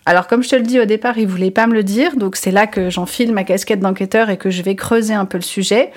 Alors 0.07 0.26
comme 0.26 0.42
je 0.42 0.49
te 0.49 0.57
le 0.57 0.62
dis 0.62 0.80
au 0.80 0.87
départ, 0.87 1.19
il 1.19 1.26
voulait 1.26 1.50
pas 1.50 1.66
me 1.66 1.75
le 1.75 1.83
dire, 1.83 2.16
donc 2.16 2.37
c'est 2.37 2.50
là 2.50 2.66
que 2.66 2.88
j'enfile 2.88 3.33
ma 3.33 3.45
casquette 3.45 3.80
d'enquêteur 3.80 4.30
et 4.30 4.38
que 4.38 4.50
je 4.50 4.62
vais 4.62 4.75
creuser 4.75 5.14
un 5.14 5.26
peu 5.26 5.37
le 5.38 5.42
sujet 5.42 5.90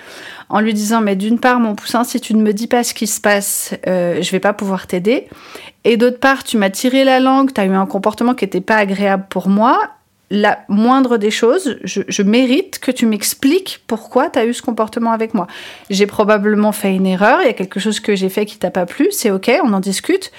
en 0.50 0.60
lui 0.60 0.74
disant 0.74 1.02
mais 1.02 1.16
d'une 1.16 1.40
part 1.40 1.60
mon 1.60 1.74
poussin 1.74 2.04
si 2.04 2.20
tu 2.20 2.36
ne 2.36 2.42
me 2.42 2.54
dis 2.54 2.68
pas 2.68 2.84
ce 2.84 2.94
qui 2.94 3.08
se 3.08 3.22
passe, 3.22 3.74
euh, 3.88 4.22
je 4.22 4.32
vais 4.32 4.40
pas 4.40 4.54
pouvoir 4.54 4.88
t'aider. 4.88 5.28
Et 5.86 5.98
d'autre 5.98 6.20
part 6.20 6.44
tu 6.44 6.58
m'as 6.58 6.70
tiré 6.70 7.04
la 7.04 7.20
langue, 7.20 7.54
tu 7.54 7.62
as 7.62 7.66
eu 7.66 7.72
un 7.72 7.86
comportement 7.86 8.34
qui 8.34 8.46
n'était 8.46 8.62
pas 8.62 8.76
agréable 8.76 9.26
pour 9.30 9.48
moi 9.48 9.80
la 10.34 10.66
moindre 10.68 11.18
des 11.18 11.30
choses, 11.30 11.78
je, 11.84 12.24
mérite 12.24 12.80
que 12.80 12.90
tu 12.90 13.06
m'expliques 13.06 13.84
pourquoi 13.86 14.32
tu 14.32 14.40
as 14.40 14.46
eu 14.46 14.54
ce 14.56 14.64
comportement 14.64 15.12
avec 15.12 15.36
moi. 15.36 15.46
J'ai 15.92 16.08
probablement 16.08 16.72
fait 16.72 16.96
une 16.96 17.06
erreur, 17.06 17.42
il 17.42 17.46
y 17.46 17.50
a 17.52 17.54
quelque 17.54 17.80
chose 17.80 18.00
que 18.00 18.16
j'ai 18.16 18.30
fait 18.30 18.48
qui 18.48 18.58
t'a 18.58 18.72
pas 18.72 18.88
plu, 18.88 19.10
c'est 19.12 19.30
ok, 19.30 19.52
on 19.64 19.72
en 19.74 19.80
discute. 19.80 20.32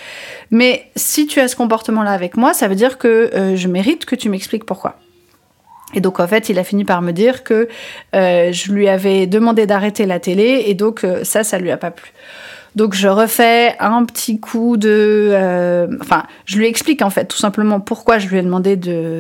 Mais 0.51 0.91
si 0.97 1.29
tu 1.29 1.39
as 1.39 1.47
ce 1.47 1.55
comportement-là 1.55 2.11
avec 2.11 2.37
moi, 2.37 2.55
ça 2.55 2.67
veut 2.67 2.75
dire 2.75 2.99
que 2.99 3.31
euh, 3.35 3.55
je 3.55 3.69
mérite 3.69 4.05
que 4.05 4.17
tu 4.17 4.29
m'expliques 4.29 4.65
pourquoi. 4.65 4.99
Et 5.95 6.01
donc 6.01 6.19
en 6.19 6.27
fait, 6.27 6.49
il 6.49 6.59
a 6.59 6.65
fini 6.65 6.85
par 6.85 7.01
me 7.01 7.13
dire 7.13 7.45
que 7.45 7.69
euh, 8.17 8.51
je 8.51 8.73
lui 8.73 8.89
avais 8.89 9.29
demandé 9.29 9.65
d'arrêter 9.65 10.07
la 10.07 10.19
télé 10.19 10.65
et 10.67 10.75
donc 10.75 11.05
euh, 11.05 11.23
ça, 11.23 11.45
ça 11.45 11.61
lui 11.61 11.71
a 11.71 11.77
pas 11.77 11.93
plu. 11.93 12.11
Donc 12.77 12.95
je 12.95 13.07
refais 13.07 13.77
un 13.79 14.05
petit 14.05 14.41
coup 14.41 14.77
de... 14.77 15.29
Euh, 15.33 15.87
enfin, 16.01 16.25
je 16.45 16.59
lui 16.59 16.67
explique 16.67 17.03
en 17.03 17.11
fait 17.11 17.27
tout 17.27 17.37
simplement 17.37 17.81
pourquoi 17.81 18.19
je 18.19 18.27
lui 18.29 18.39
ai 18.39 18.43
demandé 18.43 18.77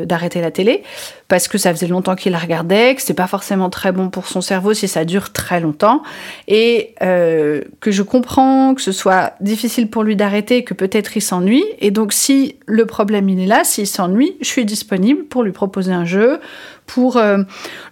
d'arrêter 0.06 0.40
la 0.40 0.50
télé. 0.50 0.82
Parce 1.28 1.49
que 1.49 1.56
ça 1.56 1.73
faisait 1.73 1.87
longtemps 1.87 2.16
qu'il 2.16 2.32
la 2.32 2.38
regardait, 2.38 2.94
que 2.94 3.02
c'est 3.02 3.14
pas 3.14 3.26
forcément 3.26 3.70
très 3.70 3.92
bon 3.92 4.11
pour 4.11 4.26
son 4.26 4.40
cerveau 4.40 4.75
si 4.75 4.88
ça 4.88 5.04
dure 5.04 5.32
très 5.32 5.61
longtemps. 5.61 6.02
Et 6.49 6.94
euh, 7.02 7.62
que 7.80 7.90
je 7.90 8.02
comprends 8.02 8.75
que 8.75 8.82
ce 8.82 8.92
soit 8.92 9.34
difficile 9.40 9.88
pour 9.88 10.02
lui 10.02 10.16
d'arrêter, 10.16 10.64
que 10.64 10.75
peut-être 10.75 11.16
il 11.16 11.23
s'ennuie. 11.23 11.64
Et 11.80 11.90
donc 11.90 12.12
si 12.12 12.56
le 12.66 12.87
problème 12.87 13.28
il 13.28 13.40
est 13.40 13.46
là, 13.46 13.62
s'il 13.64 13.87
s'ennuie, 13.87 14.37
je 14.40 14.46
suis 14.46 14.64
disponible 14.64 15.25
pour 15.25 15.44
lui 15.44 15.52
proposer 15.52 15.92
un 15.92 16.04
jeu, 16.04 16.40
pour 16.87 17.16
euh, 17.16 17.38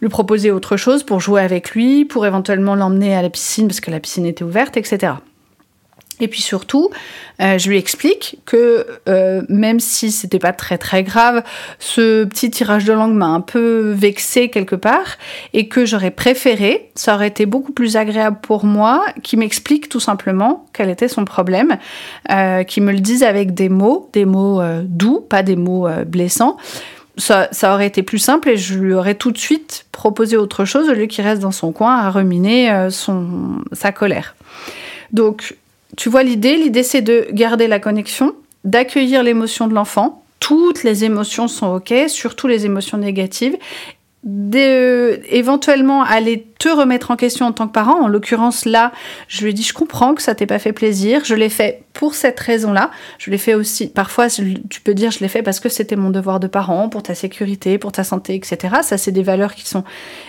lui 0.01 0.09
proposer 0.09 0.51
autre 0.51 0.77
chose, 0.77 1.05
pour 1.05 1.21
jouer 1.21 1.41
avec 1.41 1.71
lui, 1.71 2.05
pour 2.05 2.27
éventuellement 2.27 2.75
l'emmener 2.75 3.15
à 3.15 3.23
la 3.23 3.31
piscine 3.31 3.69
parce 3.69 3.81
que 3.81 3.91
la 3.91 4.01
piscine 4.01 4.27
était 4.27 4.45
ouverte, 4.45 4.77
etc. 4.77 5.15
Et 6.23 6.29
puis 6.29 6.41
surtout, 6.41 6.89
euh, 7.41 7.59
je 7.59 7.69
lui 7.69 7.77
explique 7.77 8.39
que 8.47 8.87
euh, 9.09 9.43
même 9.49 9.81
si 9.81 10.13
c'était 10.13 10.39
pas 10.39 10.53
très 10.53 10.79
très 10.79 11.03
grave, 11.03 11.43
ce 11.81 12.23
petit 12.25 12.49
tirage 12.49 12.85
de 12.85 12.93
langue 12.93 13.15
m'a 13.15 13.27
un 13.27 13.41
peu 13.41 13.91
vexé 13.91 14.49
quelque 14.49 14.77
part 14.77 15.19
et 15.53 15.67
que 15.67 15.85
j'aurais 15.85 16.13
préféré, 16.13 16.91
ça 16.95 17.17
aurait 17.17 17.27
été 17.27 17.45
beaucoup 17.45 17.73
plus 17.73 17.97
agréable 17.97 18.39
pour 18.41 18.65
moi, 18.65 19.05
qu'il 19.25 19.41
m'explique 19.41 19.89
tout 19.89 19.99
simplement 19.99 20.67
quel 20.73 20.91
était 20.91 21.09
son 21.09 21.25
problème, 21.25 21.77
euh, 22.31 22.63
qu'il 22.63 22.85
me 22.85 22.93
le 22.93 23.01
dise 23.01 23.25
avec 23.25 23.53
des 23.53 23.69
mots, 23.69 24.09
des 24.13 24.25
mots 24.25 24.63
doux, 24.85 25.27
pas 25.29 25.43
des 25.43 25.57
mots 25.57 25.89
blessants. 26.07 26.57
Ça, 27.19 27.49
ça, 27.51 27.75
aurait 27.75 27.89
été 27.89 28.03
plus 28.03 28.19
simple 28.19 28.49
et 28.49 28.57
je 28.57 28.79
lui 28.79 28.95
aurais 28.95 29.17
tout 29.17 29.33
de 29.33 29.39
suite 29.39 29.87
proposé 29.93 30.37
autre 30.37 30.65
chose 30.65 30.89
au 30.89 30.95
lieu 30.95 31.07
qu'il 31.07 31.25
reste 31.25 31.43
dans 31.43 31.51
son 31.51 31.73
coin 31.73 31.97
à 31.97 32.11
ruminer 32.11 32.89
son, 32.91 33.61
sa 33.73 33.91
colère. 33.93 34.35
Donc 35.13 35.57
tu 35.97 36.09
vois 36.09 36.23
l'idée 36.23 36.57
L'idée, 36.57 36.83
c'est 36.83 37.03
de 37.03 37.27
garder 37.33 37.69
la 37.69 37.79
connexion, 37.79 38.35
d'accueillir 38.65 39.23
l'émotion 39.23 39.69
de 39.69 39.75
l'enfant. 39.75 40.25
Toutes 40.41 40.83
les 40.83 41.05
émotions 41.05 41.49
sont 41.49 41.75
OK, 41.75 41.95
surtout 42.09 42.49
les 42.49 42.67
émotions 42.67 42.99
négatives, 42.99 43.57
éventuellement 44.25 46.05
aller 46.05 46.47
te 46.59 46.69
remettre 46.69 47.11
en 47.11 47.17
question 47.17 47.47
en 47.47 47.53
tant 47.53 47.67
que 47.67 47.73
parent. 47.73 48.01
En 48.01 48.07
l'occurrence, 48.07 48.65
là, 48.65 48.93
je 49.27 49.43
lui 49.43 49.51
ai 49.51 49.53
dit, 49.53 49.65
je 49.65 49.73
comprends 49.73 50.15
que 50.15 50.23
ça 50.23 50.37
t'ait 50.37 50.47
pas 50.47 50.61
fait 50.61 50.73
plaisir. 50.73 51.25
Je 51.25 51.35
l'ai 51.35 51.49
fait 51.49 51.83
pour 51.93 52.15
cette 52.15 52.39
raison-là. 52.39 52.93
Je 53.19 53.33
l'ai 53.33 53.39
fait 53.39 53.55
aussi, 53.55 53.89
parfois, 53.89 54.29
tu 54.29 54.81
peux 54.81 54.95
dire, 54.95 55.11
je 55.11 55.19
l'ai 55.21 55.29
fait 55.29 55.43
parce 55.43 55.59
que 55.59 55.69
c'était 55.69 55.97
mon 55.97 56.11
devoir 56.11 56.39
de 56.39 56.47
parent, 56.47 56.89
pour 56.89 57.03
ta 57.03 57.17
sécurité, 57.17 57.79
pour 57.79 57.91
ta 57.91 58.05
santé, 58.05 58.37
etc. 58.37 58.77
Ça, 58.83 58.97
c'est 58.97 59.11
des 59.11 59.25
valeurs 59.25 59.57
qui 59.57 59.69
sont 59.69 59.83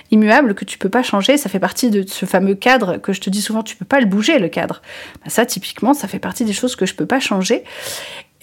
immuables, 0.09 0.55
que 0.55 0.65
tu 0.65 0.79
peux 0.79 0.89
pas 0.89 1.03
changer. 1.03 1.37
Ça 1.37 1.47
fait 1.47 1.59
partie 1.59 1.91
de 1.91 2.03
ce 2.07 2.25
fameux 2.25 2.55
cadre 2.55 2.97
que 2.97 3.13
je 3.13 3.21
te 3.21 3.29
dis 3.29 3.41
souvent, 3.41 3.61
tu 3.61 3.75
peux 3.75 3.85
pas 3.85 3.99
le 3.99 4.07
bouger, 4.07 4.39
le 4.39 4.49
cadre. 4.49 4.81
Bah, 5.23 5.29
ça, 5.29 5.45
typiquement, 5.45 5.93
ça 5.93 6.07
fait 6.07 6.19
partie 6.19 6.45
des 6.45 6.53
choses 6.53 6.75
que 6.75 6.87
je 6.87 6.95
peux 6.95 7.05
pas 7.05 7.19
changer. 7.19 7.63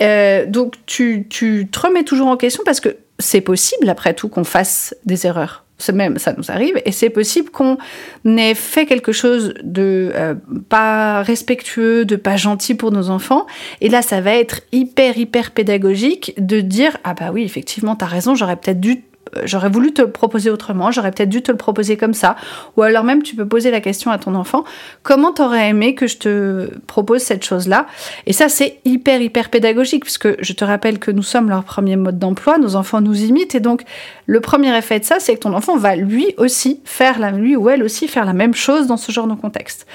Euh, 0.01 0.47
donc, 0.47 0.75
tu, 0.87 1.27
tu 1.29 1.69
te 1.71 1.81
remets 1.81 2.05
toujours 2.05 2.29
en 2.29 2.37
question 2.37 2.63
parce 2.65 2.81
que 2.81 2.97
c'est 3.21 3.41
possible, 3.41 3.89
après 3.89 4.15
tout, 4.15 4.29
qu'on 4.29 4.45
fasse 4.45 4.95
des 5.05 5.27
erreurs. 5.27 5.65
Même, 5.95 6.19
ça 6.19 6.35
nous 6.37 6.51
arrive, 6.51 6.81
et 6.85 6.93
c'est 6.93 7.09
possible 7.09 7.49
qu'on 7.49 7.79
ait 8.27 8.55
fait 8.55 8.85
quelque 8.85 9.13
chose 9.13 9.55
de 9.63 10.13
euh, 10.15 10.35
pas 10.69 11.23
respectueux, 11.23 12.05
de 12.05 12.17
pas 12.17 12.37
gentil 12.37 12.75
pour 12.75 12.93
nos 12.93 13.09
enfants. 13.09 13.47
Et 13.81 13.89
là, 13.89 14.03
ça 14.03 14.21
va 14.21 14.35
être 14.35 14.61
hyper, 14.73 15.17
hyper 15.17 15.53
pédagogique 15.53 16.35
de 16.37 16.61
dire 16.61 16.99
Ah, 17.03 17.15
bah 17.15 17.31
oui, 17.33 17.45
effectivement, 17.45 17.97
t'as 17.97 18.07
raison, 18.07 18.35
j'aurais 18.35 18.57
peut-être 18.57 18.81
dû 18.81 19.05
j'aurais 19.45 19.69
voulu 19.69 19.93
te 19.93 20.03
le 20.03 20.11
proposer 20.11 20.51
autrement, 20.51 20.91
j'aurais 20.91 21.11
peut-être 21.11 21.29
dû 21.29 21.43
te 21.43 21.51
le 21.51 21.57
proposer 21.57 21.97
comme 21.97 22.15
ça. 22.15 22.37
Ou 22.77 22.83
alors 22.83 23.05
même, 23.05 23.23
tu 23.23 23.37
peux 23.37 23.47
poser 23.47 23.71
la 23.71 23.81
question 23.81 24.11
à 24.11 24.19
ton 24.19 24.35
enfant, 24.35 24.65
comment 25.03 25.33
t'aurais 25.33 25.69
aimé 25.69 25.95
que 25.95 26.07
je 26.07 26.19
te 26.19 26.71
propose 26.87 27.23
cette 27.23 27.45
chose-là? 27.45 27.87
Et 28.27 28.33
ça, 28.33 28.49
c'est 28.49 28.79
hyper, 28.85 29.21
hyper 29.21 29.51
pédagogique, 29.51 30.05
puisque 30.05 30.43
je 30.43 30.53
te 30.53 30.65
rappelle 30.65 30.99
que 30.99 31.11
nous 31.11 31.23
sommes 31.23 31.49
leur 31.49 31.65
premier 31.65 31.97
mode 31.97 32.19
d'emploi, 32.19 32.59
nos 32.59 32.77
enfants 32.77 33.01
nous 33.01 33.23
imitent, 33.23 33.55
et 33.55 33.61
donc 33.61 33.83
le 34.27 34.41
premier 34.41 34.77
effet 34.77 35.01
de 35.01 35.05
ça, 35.05 35.21
c'est 35.21 35.35
que 35.35 35.41
ton 35.41 35.55
enfant 35.55 35.77
va 35.77 35.97
lui 35.97 36.35
aussi 36.37 36.81
faire, 36.85 37.19
la, 37.19 37.31
lui 37.31 37.57
ou 37.57 37.69
elle 37.69 37.83
aussi, 37.83 38.09
faire 38.09 38.25
la 38.25 38.33
même 38.33 38.55
chose 38.55 38.87
dans 38.87 38.97
ce 38.97 39.13
genre 39.13 39.27
de 39.27 39.35
contexte. 39.35 39.87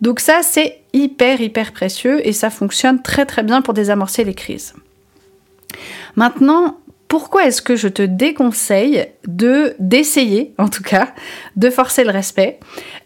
Donc 0.00 0.18
ça, 0.18 0.40
c'est 0.42 0.80
hyper, 0.92 1.40
hyper 1.40 1.72
précieux, 1.72 2.26
et 2.26 2.32
ça 2.32 2.50
fonctionne 2.50 3.00
très, 3.02 3.24
très 3.24 3.42
bien 3.42 3.62
pour 3.62 3.74
désamorcer 3.74 4.24
les 4.24 4.34
crises. 4.34 4.74
Maintenant, 6.16 6.76
pourquoi 7.12 7.44
est-ce 7.44 7.60
que 7.60 7.76
je 7.76 7.88
te 7.88 8.00
déconseille 8.00 9.04
de 9.28 9.74
d'essayer, 9.78 10.54
en 10.56 10.68
tout 10.68 10.82
cas, 10.82 11.08
de 11.56 11.68
forcer 11.68 12.04
le 12.04 12.10
respect 12.10 12.58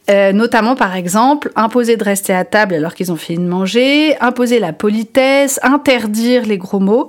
euh, 0.09 0.31
notamment 0.31 0.77
par 0.77 0.95
exemple 0.95 1.51
imposer 1.57 1.97
de 1.97 2.05
rester 2.05 2.33
à 2.33 2.45
table 2.45 2.75
alors 2.75 2.95
qu'ils 2.95 3.11
ont 3.11 3.17
fini 3.17 3.43
de 3.45 3.49
manger, 3.49 4.17
imposer 4.21 4.61
la 4.61 4.73
politesse, 4.73 5.59
interdire 5.65 6.47
les 6.47 6.57
gros 6.57 6.79
mots, 6.79 7.09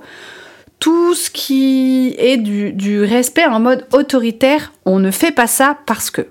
tout 0.80 1.14
ce 1.14 1.30
qui 1.30 2.16
est 2.18 2.36
du, 2.36 2.72
du 2.72 3.00
respect 3.04 3.46
en 3.46 3.60
mode 3.60 3.86
autoritaire, 3.92 4.72
on 4.84 4.98
ne 4.98 5.12
fait 5.12 5.30
pas 5.30 5.46
ça 5.46 5.78
parce 5.86 6.10
que. 6.10 6.26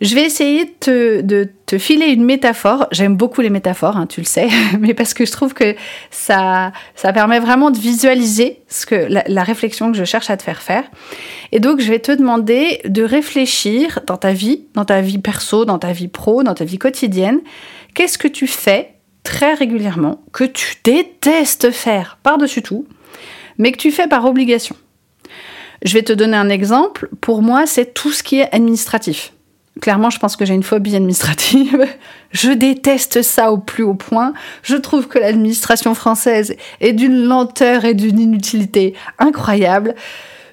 Je 0.00 0.14
vais 0.14 0.22
essayer 0.22 0.74
de 0.86 1.50
te, 1.70 1.78
filer 1.78 2.06
une 2.06 2.24
métaphore. 2.24 2.86
J'aime 2.90 3.16
beaucoup 3.16 3.40
les 3.40 3.50
métaphores, 3.50 3.96
hein, 3.96 4.06
tu 4.06 4.20
le 4.20 4.26
sais, 4.26 4.48
mais 4.80 4.94
parce 4.94 5.14
que 5.14 5.24
je 5.24 5.32
trouve 5.32 5.54
que 5.54 5.74
ça, 6.10 6.72
ça 6.94 7.12
permet 7.12 7.40
vraiment 7.40 7.70
de 7.70 7.78
visualiser 7.78 8.60
ce 8.68 8.86
que, 8.86 9.08
la, 9.08 9.42
réflexion 9.42 9.90
que 9.90 9.98
je 9.98 10.04
cherche 10.04 10.30
à 10.30 10.36
te 10.36 10.42
faire 10.42 10.62
faire. 10.62 10.84
Et 11.52 11.60
donc, 11.60 11.80
je 11.80 11.90
vais 11.90 11.98
te 11.98 12.12
demander 12.12 12.80
de 12.84 13.02
réfléchir 13.02 14.00
dans 14.06 14.16
ta 14.16 14.32
vie, 14.32 14.64
dans 14.74 14.84
ta 14.84 15.00
vie 15.00 15.18
perso, 15.18 15.64
dans 15.64 15.78
ta 15.78 15.92
vie 15.92 16.08
pro, 16.08 16.42
dans 16.42 16.54
ta 16.54 16.64
vie 16.64 16.78
quotidienne. 16.78 17.40
Qu'est-ce 17.94 18.18
que 18.18 18.28
tu 18.28 18.46
fais 18.46 18.94
très 19.22 19.54
régulièrement, 19.54 20.22
que 20.32 20.44
tu 20.44 20.76
détestes 20.84 21.70
faire 21.70 22.18
par-dessus 22.22 22.62
tout, 22.62 22.86
mais 23.58 23.72
que 23.72 23.78
tu 23.78 23.90
fais 23.90 24.06
par 24.06 24.24
obligation? 24.24 24.76
Je 25.82 25.94
vais 25.94 26.02
te 26.02 26.12
donner 26.12 26.36
un 26.36 26.48
exemple. 26.48 27.08
Pour 27.20 27.42
moi, 27.42 27.66
c'est 27.66 27.94
tout 27.94 28.12
ce 28.12 28.22
qui 28.22 28.40
est 28.40 28.54
administratif. 28.54 29.32
Clairement, 29.80 30.10
je 30.10 30.18
pense 30.18 30.36
que 30.36 30.44
j'ai 30.44 30.54
une 30.54 30.62
phobie 30.62 30.94
administrative. 30.96 31.86
Je 32.32 32.50
déteste 32.50 33.22
ça 33.22 33.50
au 33.50 33.58
plus 33.58 33.82
haut 33.82 33.94
point. 33.94 34.34
Je 34.62 34.76
trouve 34.76 35.08
que 35.08 35.18
l'administration 35.18 35.94
française 35.94 36.54
est 36.80 36.92
d'une 36.92 37.24
lenteur 37.24 37.84
et 37.84 37.94
d'une 37.94 38.20
inutilité 38.20 38.94
incroyable. 39.18 39.96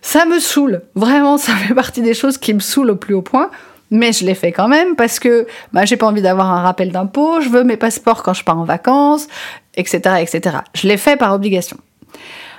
Ça 0.01 0.25
me 0.25 0.39
saoule. 0.39 0.81
Vraiment, 0.95 1.37
ça 1.37 1.53
fait 1.53 1.75
partie 1.75 2.01
des 2.01 2.15
choses 2.15 2.39
qui 2.39 2.55
me 2.55 2.59
saoulent 2.59 2.89
au 2.89 2.95
plus 2.95 3.13
haut 3.13 3.21
point. 3.21 3.51
Mais 3.91 4.11
je 4.11 4.25
l'ai 4.25 4.33
fait 4.33 4.51
quand 4.51 4.67
même 4.67 4.95
parce 4.95 5.19
que 5.19 5.45
bah, 5.71 5.85
j'ai 5.85 5.97
pas 5.97 6.07
envie 6.07 6.21
d'avoir 6.21 6.51
un 6.51 6.61
rappel 6.61 6.91
d'impôt, 6.91 7.39
je 7.39 7.49
veux 7.49 7.63
mes 7.63 7.77
passeports 7.77 8.23
quand 8.23 8.33
je 8.33 8.43
pars 8.43 8.57
en 8.57 8.65
vacances, 8.65 9.27
etc. 9.75 10.15
etc. 10.19 10.57
Je 10.73 10.87
l'ai 10.87 10.97
fait 10.97 11.15
par 11.15 11.33
obligation. 11.33 11.77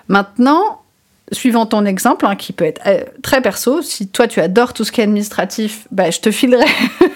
Maintenant, 0.09 0.78
suivant 1.33 1.67
ton 1.67 1.85
exemple, 1.85 2.27
hein, 2.27 2.37
qui 2.37 2.53
peut 2.53 2.65
être 2.65 2.81
euh, 2.87 3.05
très 3.23 3.41
perso, 3.41 3.83
si 3.83 4.09
toi 4.09 4.27
tu 4.27 4.41
adores 4.41 4.73
tout 4.73 4.85
ce 4.85 4.93
qui 4.93 5.01
est 5.01 5.05
administratif, 5.05 5.87
bah, 5.91 6.11
je 6.11 6.21
te 6.21 6.31
filerai 6.31 6.67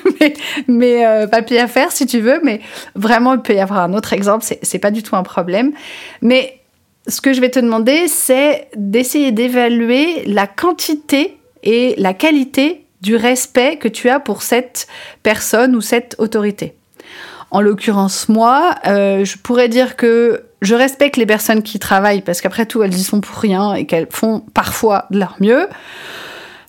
mes, 0.69 1.07
euh, 1.07 1.27
papiers 1.27 1.61
à 1.61 1.69
faire 1.69 1.93
si 1.93 2.07
tu 2.07 2.21
veux, 2.21 2.41
mais 2.43 2.61
vraiment 2.95 3.35
il 3.35 3.41
peut 3.41 3.55
y 3.55 3.61
avoir 3.61 3.81
un 3.81 3.95
autre 3.95 4.13
exemple, 4.13 4.45
c'est 4.63 4.79
pas 4.79 4.91
du 4.91 5.03
tout 5.03 5.17
un 5.17 5.23
problème. 5.23 5.73
Mais 6.21 6.61
ce 7.09 7.21
que 7.21 7.33
je 7.33 7.41
vais 7.41 7.51
te 7.51 7.59
demander, 7.59 8.09
c'est 8.09 8.69
d'essayer 8.77 9.33
d'évaluer 9.33 10.25
la 10.27 10.47
quantité 10.47 11.39
et 11.63 11.95
la 11.99 12.15
qualité 12.15 12.85
du 13.01 13.17
respect 13.17 13.77
que 13.77 13.89
tu 13.89 14.09
as 14.09 14.21
pour 14.21 14.43
cette 14.43 14.87
personne 15.23 15.75
ou 15.75 15.81
cette 15.81 16.15
autorité. 16.19 16.75
En 17.51 17.61
l'occurrence, 17.61 18.29
moi, 18.29 18.77
euh, 18.87 19.25
je 19.25 19.37
pourrais 19.37 19.69
dire 19.69 19.97
que 19.97 20.45
je 20.63 20.75
respecte 20.75 21.17
les 21.17 21.27
personnes 21.27 21.63
qui 21.63 21.79
travaillent 21.79 22.23
parce 22.23 22.41
qu'après 22.41 22.65
tout, 22.67 22.83
elles 22.83 22.95
y 22.95 23.03
sont 23.03 23.21
pour 23.21 23.37
rien 23.37 23.75
et 23.75 23.85
qu'elles 23.85 24.07
font 24.09 24.45
parfois 24.55 25.07
de 25.11 25.19
leur 25.19 25.37
mieux. 25.41 25.69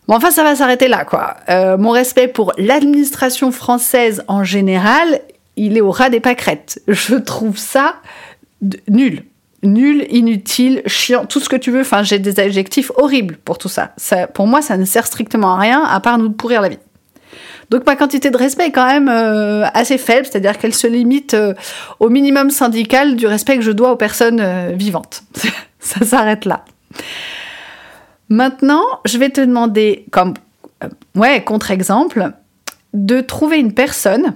Bon, 0.08 0.16
enfin, 0.16 0.32
ça 0.32 0.44
va 0.44 0.56
s'arrêter 0.56 0.88
là, 0.88 1.06
quoi. 1.06 1.38
Euh, 1.48 1.78
mon 1.78 1.92
respect 1.92 2.28
pour 2.28 2.52
l'administration 2.58 3.52
française 3.52 4.24
en 4.28 4.44
général, 4.44 5.22
il 5.56 5.78
est 5.78 5.82
au 5.82 5.92
ras 5.92 6.10
des 6.10 6.20
pâquerettes. 6.20 6.82
Je 6.88 7.16
trouve 7.16 7.58
ça 7.58 7.96
nul. 8.90 9.24
Nul, 9.62 10.06
inutile, 10.10 10.82
chiant, 10.88 11.26
tout 11.26 11.40
ce 11.40 11.48
que 11.48 11.56
tu 11.56 11.72
veux. 11.72 11.82
Enfin, 11.82 12.04
j'ai 12.04 12.20
des 12.20 12.40
adjectifs 12.40 12.92
horribles 12.98 13.38
pour 13.46 13.58
tout 13.58 13.70
ça. 13.70 13.92
ça. 13.96 14.28
Pour 14.28 14.46
moi, 14.48 14.62
ça 14.62 14.76
ne 14.76 14.84
sert 14.84 15.06
strictement 15.08 15.56
à 15.56 15.60
rien 15.60 15.84
à 15.84 16.00
part 16.02 16.18
nous 16.18 16.32
pourrir 16.32 16.62
la 16.62 16.70
vie. 16.70 16.80
Donc 17.74 17.88
ma 17.88 17.96
quantité 17.96 18.30
de 18.30 18.38
respect 18.38 18.68
est 18.68 18.72
quand 18.72 18.86
même 18.86 19.10
euh, 19.10 19.66
assez 19.74 19.98
faible, 19.98 20.28
c'est-à-dire 20.28 20.60
qu'elle 20.60 20.76
se 20.76 20.86
limite 20.86 21.34
euh, 21.34 21.56
au 22.00 22.10
minimum 22.10 22.52
syndical 22.52 23.16
du 23.16 23.26
respect 23.26 23.56
que 23.56 23.64
je 23.64 23.72
dois 23.72 23.92
aux 23.92 23.96
personnes 23.96 24.40
euh, 24.40 24.74
vivantes. 24.76 25.24
Ça 25.80 26.06
s'arrête 26.06 26.46
là. 26.46 26.66
Maintenant, 28.30 28.84
je 29.06 29.18
vais 29.18 29.32
te 29.32 29.42
demander, 29.42 30.06
comme 30.12 30.36
ouais, 31.16 31.44
contre-exemple, 31.44 32.34
de 32.94 33.22
trouver 33.22 33.58
une 33.58 33.74
personne, 33.74 34.36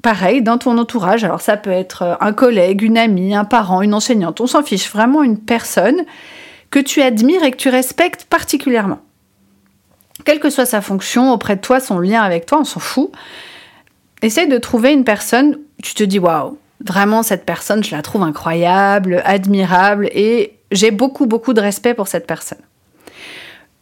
pareil, 0.00 0.40
dans 0.40 0.56
ton 0.56 0.78
entourage. 0.78 1.24
Alors 1.24 1.42
ça 1.42 1.58
peut 1.58 1.70
être 1.70 2.16
un 2.22 2.32
collègue, 2.32 2.80
une 2.80 2.96
amie, 2.96 3.34
un 3.34 3.44
parent, 3.44 3.82
une 3.82 3.92
enseignante, 3.92 4.40
on 4.40 4.46
s'en 4.46 4.62
fiche, 4.62 4.90
vraiment 4.90 5.22
une 5.22 5.36
personne 5.36 6.06
que 6.70 6.78
tu 6.78 7.02
admires 7.02 7.44
et 7.44 7.50
que 7.50 7.58
tu 7.58 7.68
respectes 7.68 8.24
particulièrement. 8.24 9.00
Quelle 10.24 10.40
que 10.40 10.50
soit 10.50 10.66
sa 10.66 10.80
fonction 10.80 11.32
auprès 11.32 11.56
de 11.56 11.60
toi, 11.60 11.80
son 11.80 11.98
lien 11.98 12.22
avec 12.22 12.46
toi, 12.46 12.60
on 12.60 12.64
s'en 12.64 12.80
fout. 12.80 13.10
Essaye 14.22 14.48
de 14.48 14.58
trouver 14.58 14.92
une 14.92 15.04
personne, 15.04 15.58
tu 15.82 15.94
te 15.94 16.04
dis 16.04 16.18
waouh, 16.18 16.58
vraiment 16.84 17.22
cette 17.22 17.44
personne, 17.44 17.82
je 17.82 17.94
la 17.94 18.02
trouve 18.02 18.22
incroyable, 18.22 19.22
admirable 19.24 20.08
et 20.12 20.58
j'ai 20.70 20.90
beaucoup 20.90 21.26
beaucoup 21.26 21.52
de 21.52 21.60
respect 21.60 21.94
pour 21.94 22.08
cette 22.08 22.26
personne. 22.26 22.58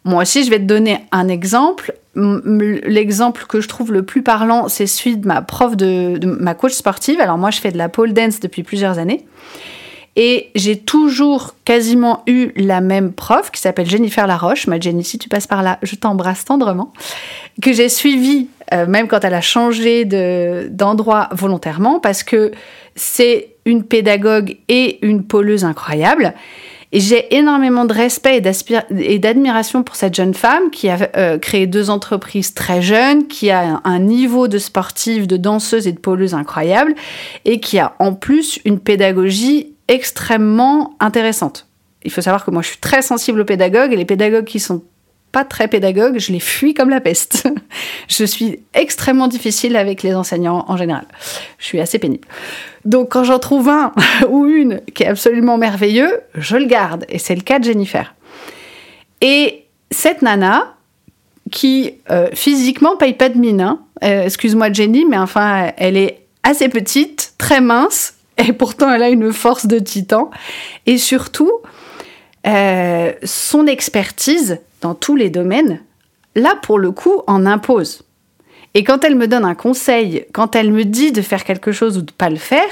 Moi 0.04 0.22
aussi, 0.22 0.44
je 0.44 0.50
vais 0.50 0.58
te 0.58 0.64
donner 0.64 1.04
un 1.12 1.28
exemple. 1.28 1.94
L'exemple 2.14 3.44
que 3.46 3.60
je 3.60 3.68
trouve 3.68 3.92
le 3.92 4.02
plus 4.02 4.22
parlant, 4.22 4.68
c'est 4.68 4.86
celui 4.86 5.18
de 5.18 5.26
ma 5.26 5.42
prof 5.42 5.76
de, 5.76 6.16
de, 6.16 6.26
ma 6.26 6.54
coach 6.54 6.72
sportive. 6.72 7.20
Alors 7.20 7.36
moi, 7.36 7.50
je 7.50 7.60
fais 7.60 7.70
de 7.70 7.78
la 7.78 7.90
pole 7.90 8.14
dance 8.14 8.40
depuis 8.40 8.62
plusieurs 8.62 8.98
années. 8.98 9.26
Et 10.16 10.50
j'ai 10.54 10.76
toujours 10.76 11.54
quasiment 11.64 12.22
eu 12.26 12.50
la 12.56 12.80
même 12.80 13.12
prof 13.12 13.50
qui 13.50 13.60
s'appelle 13.60 13.88
Jennifer 13.88 14.26
Laroche. 14.26 14.66
Ma 14.66 14.80
Jenny, 14.80 15.04
si 15.04 15.18
tu 15.18 15.28
passes 15.28 15.46
par 15.46 15.62
là, 15.62 15.78
je 15.82 15.94
t'embrasse 15.94 16.44
tendrement. 16.44 16.92
Que 17.62 17.72
j'ai 17.72 17.88
suivie, 17.88 18.48
euh, 18.74 18.86
même 18.86 19.06
quand 19.06 19.24
elle 19.24 19.34
a 19.34 19.40
changé 19.40 20.04
d'endroit 20.04 21.28
volontairement, 21.32 22.00
parce 22.00 22.22
que 22.22 22.50
c'est 22.96 23.54
une 23.64 23.84
pédagogue 23.84 24.56
et 24.68 25.04
une 25.06 25.24
poleuse 25.24 25.64
incroyable. 25.64 26.34
Et 26.92 26.98
j'ai 26.98 27.36
énormément 27.36 27.84
de 27.84 27.94
respect 27.94 28.42
et 28.98 29.18
d'admiration 29.20 29.84
pour 29.84 29.94
cette 29.94 30.14
jeune 30.14 30.34
femme 30.34 30.70
qui 30.70 30.88
a 30.88 31.08
euh, 31.16 31.38
créé 31.38 31.68
deux 31.68 31.88
entreprises 31.88 32.52
très 32.52 32.82
jeunes, 32.82 33.28
qui 33.28 33.50
a 33.50 33.80
un 33.84 33.98
niveau 34.00 34.48
de 34.48 34.58
sportive, 34.58 35.28
de 35.28 35.36
danseuse 35.36 35.86
et 35.86 35.92
de 35.92 36.00
poleuse 36.00 36.34
incroyable, 36.34 36.96
et 37.44 37.60
qui 37.60 37.78
a 37.78 37.94
en 38.00 38.12
plus 38.12 38.58
une 38.64 38.80
pédagogie 38.80 39.74
extrêmement 39.90 40.94
intéressante. 41.00 41.66
Il 42.04 42.10
faut 42.10 42.22
savoir 42.22 42.44
que 42.44 42.50
moi 42.50 42.62
je 42.62 42.68
suis 42.68 42.78
très 42.78 43.02
sensible 43.02 43.40
aux 43.40 43.44
pédagogues 43.44 43.92
et 43.92 43.96
les 43.96 44.06
pédagogues 44.06 44.44
qui 44.46 44.60
sont 44.60 44.82
pas 45.32 45.44
très 45.44 45.68
pédagogues, 45.68 46.18
je 46.18 46.32
les 46.32 46.40
fuis 46.40 46.74
comme 46.74 46.90
la 46.90 47.00
peste. 47.00 47.48
je 48.08 48.24
suis 48.24 48.60
extrêmement 48.72 49.28
difficile 49.28 49.76
avec 49.76 50.02
les 50.02 50.14
enseignants 50.14 50.64
en 50.68 50.76
général. 50.76 51.04
Je 51.58 51.66
suis 51.66 51.80
assez 51.80 51.98
pénible. 51.98 52.26
Donc 52.84 53.10
quand 53.10 53.24
j'en 53.24 53.38
trouve 53.38 53.68
un 53.68 53.92
ou 54.28 54.46
une 54.46 54.80
qui 54.94 55.02
est 55.02 55.08
absolument 55.08 55.58
merveilleux, 55.58 56.20
je 56.34 56.56
le 56.56 56.66
garde. 56.66 57.04
Et 57.08 57.18
c'est 57.18 57.34
le 57.34 57.42
cas 57.42 57.58
de 57.58 57.64
Jennifer. 57.64 58.14
Et 59.20 59.66
cette 59.90 60.22
nana, 60.22 60.74
qui 61.50 61.94
euh, 62.10 62.28
physiquement 62.32 62.96
paye 62.96 63.14
pas 63.14 63.28
de 63.28 63.38
mine, 63.38 63.60
hein, 63.60 63.80
euh, 64.04 64.24
excuse-moi 64.24 64.72
Jenny, 64.72 65.04
mais 65.04 65.18
enfin 65.18 65.72
elle 65.76 65.96
est 65.96 66.20
assez 66.42 66.68
petite, 66.68 67.34
très 67.38 67.60
mince, 67.60 68.14
et 68.48 68.52
pourtant 68.52 68.92
elle 68.92 69.02
a 69.02 69.08
une 69.08 69.32
force 69.32 69.66
de 69.66 69.78
titan. 69.78 70.30
Et 70.86 70.98
surtout, 70.98 71.52
euh, 72.46 73.12
son 73.22 73.66
expertise 73.66 74.58
dans 74.80 74.94
tous 74.94 75.16
les 75.16 75.30
domaines, 75.30 75.80
là 76.34 76.56
pour 76.62 76.78
le 76.78 76.90
coup, 76.90 77.22
en 77.26 77.46
impose. 77.46 78.02
Et 78.74 78.84
quand 78.84 79.04
elle 79.04 79.16
me 79.16 79.26
donne 79.26 79.44
un 79.44 79.54
conseil, 79.54 80.26
quand 80.32 80.54
elle 80.54 80.72
me 80.72 80.84
dit 80.84 81.12
de 81.12 81.22
faire 81.22 81.44
quelque 81.44 81.72
chose 81.72 81.98
ou 81.98 82.02
de 82.02 82.12
pas 82.12 82.30
le 82.30 82.36
faire, 82.36 82.70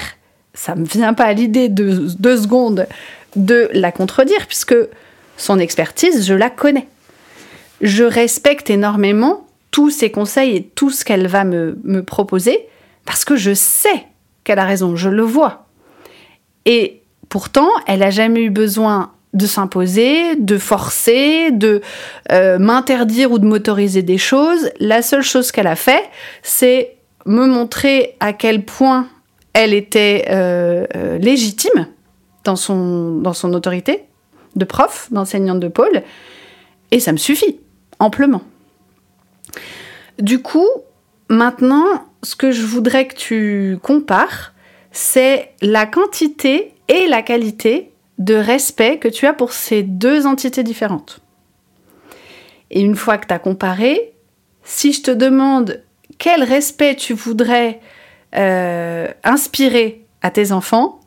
ça 0.53 0.75
me 0.75 0.85
vient 0.85 1.13
pas 1.13 1.25
à 1.25 1.33
l'idée 1.33 1.69
de 1.69 2.07
deux 2.17 2.37
secondes 2.37 2.87
de 3.35 3.69
la 3.73 3.91
contredire, 3.91 4.47
puisque 4.47 4.75
son 5.37 5.59
expertise, 5.59 6.25
je 6.25 6.33
la 6.33 6.49
connais. 6.49 6.87
Je 7.81 8.03
respecte 8.03 8.69
énormément 8.69 9.45
tous 9.71 9.89
ses 9.89 10.09
conseils 10.09 10.55
et 10.55 10.63
tout 10.63 10.89
ce 10.89 11.05
qu'elle 11.05 11.27
va 11.27 11.43
me, 11.43 11.77
me 11.83 12.01
proposer, 12.01 12.65
parce 13.05 13.25
que 13.25 13.35
je 13.35 13.53
sais 13.53 14.05
qu'elle 14.49 14.57
a 14.57 14.65
raison, 14.65 14.95
je 14.95 15.09
le 15.09 15.21
vois. 15.21 15.67
Et 16.65 17.03
pourtant, 17.29 17.69
elle 17.85 17.99
n'a 17.99 18.09
jamais 18.09 18.41
eu 18.41 18.49
besoin 18.49 19.11
de 19.35 19.45
s'imposer, 19.45 20.35
de 20.37 20.57
forcer, 20.57 21.51
de 21.51 21.81
euh, 22.31 22.57
m'interdire 22.57 23.31
ou 23.31 23.37
de 23.37 23.45
m'autoriser 23.45 24.01
des 24.01 24.17
choses. 24.17 24.71
La 24.79 25.03
seule 25.03 25.21
chose 25.21 25.51
qu'elle 25.51 25.67
a 25.67 25.75
fait, 25.75 26.01
c'est 26.41 26.97
me 27.27 27.45
montrer 27.45 28.15
à 28.19 28.33
quel 28.33 28.65
point 28.65 29.07
elle 29.53 29.75
était 29.75 30.25
euh, 30.31 30.87
euh, 30.95 31.19
légitime 31.19 31.85
dans 32.43 32.55
son, 32.55 33.19
dans 33.19 33.33
son 33.33 33.53
autorité 33.53 34.05
de 34.55 34.65
prof, 34.65 35.09
d'enseignante 35.11 35.59
de 35.59 35.67
pôle, 35.67 36.01
et 36.89 36.99
ça 36.99 37.11
me 37.11 37.17
suffit, 37.17 37.59
amplement. 37.99 38.41
Du 40.17 40.41
coup, 40.41 40.67
maintenant, 41.29 41.85
ce 42.23 42.35
que 42.35 42.51
je 42.51 42.65
voudrais 42.65 43.07
que 43.07 43.15
tu 43.15 43.77
compares, 43.81 44.53
c'est 44.91 45.51
la 45.61 45.85
quantité 45.85 46.73
et 46.87 47.07
la 47.07 47.21
qualité 47.21 47.91
de 48.17 48.35
respect 48.35 48.97
que 48.97 49.07
tu 49.07 49.25
as 49.25 49.33
pour 49.33 49.53
ces 49.53 49.83
deux 49.83 50.25
entités 50.25 50.63
différentes. 50.63 51.21
Et 52.71 52.81
une 52.81 52.95
fois 52.95 53.17
que 53.17 53.27
tu 53.27 53.33
as 53.33 53.39
comparé, 53.39 54.13
si 54.63 54.93
je 54.93 55.01
te 55.01 55.11
demande 55.11 55.81
quel 56.17 56.43
respect 56.43 56.95
tu 56.95 57.13
voudrais 57.13 57.79
euh, 58.35 59.07
inspirer 59.23 60.05
à 60.21 60.31
tes 60.31 60.51
enfants, 60.51 60.99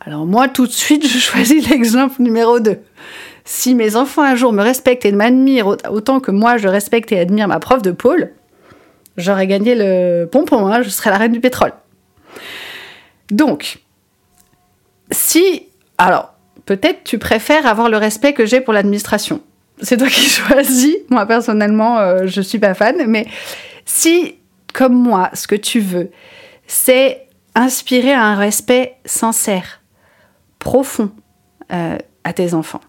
alors 0.00 0.26
moi 0.26 0.48
tout 0.48 0.66
de 0.66 0.72
suite 0.72 1.06
je 1.06 1.18
choisis 1.18 1.68
l'exemple 1.70 2.22
numéro 2.22 2.60
2. 2.60 2.78
Si 3.44 3.74
mes 3.74 3.94
enfants 3.94 4.22
un 4.22 4.34
jour 4.34 4.52
me 4.52 4.62
respectent 4.62 5.04
et 5.04 5.12
m'admirent 5.12 5.76
autant 5.90 6.20
que 6.20 6.30
moi 6.30 6.56
je 6.56 6.66
respecte 6.66 7.12
et 7.12 7.18
admire 7.18 7.46
ma 7.46 7.60
prof 7.60 7.82
de 7.82 7.90
pôle, 7.90 8.32
j'aurais 9.16 9.46
gagné 9.46 9.74
le 9.74 10.26
pompon, 10.26 10.66
hein, 10.66 10.82
je 10.82 10.88
serais 10.88 11.10
la 11.10 11.18
reine 11.18 11.32
du 11.32 11.40
pétrole. 11.40 11.72
Donc, 13.30 13.78
si... 15.10 15.68
Alors, 15.98 16.34
peut-être 16.66 17.04
tu 17.04 17.18
préfères 17.18 17.66
avoir 17.66 17.88
le 17.88 17.96
respect 17.96 18.32
que 18.32 18.46
j'ai 18.46 18.60
pour 18.60 18.72
l'administration. 18.72 19.40
C'est 19.80 19.96
toi 19.96 20.08
qui 20.08 20.20
choisis. 20.28 20.96
Moi, 21.10 21.26
personnellement, 21.26 21.98
euh, 21.98 22.26
je 22.26 22.40
suis 22.40 22.58
pas 22.58 22.74
fan. 22.74 23.06
Mais 23.06 23.26
si, 23.84 24.36
comme 24.72 24.94
moi, 24.94 25.30
ce 25.34 25.46
que 25.46 25.54
tu 25.54 25.80
veux, 25.80 26.10
c'est 26.66 27.28
inspirer 27.54 28.12
un 28.12 28.34
respect 28.34 28.96
sincère, 29.04 29.80
profond 30.58 31.12
euh, 31.72 31.98
à 32.24 32.32
tes 32.32 32.54
enfants. 32.54 32.80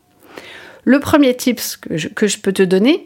Le 0.84 1.00
premier 1.00 1.36
tip 1.36 1.60
que 1.82 1.98
je, 1.98 2.08
que 2.08 2.28
je 2.28 2.40
peux 2.40 2.54
te 2.54 2.64
donner, 2.64 3.06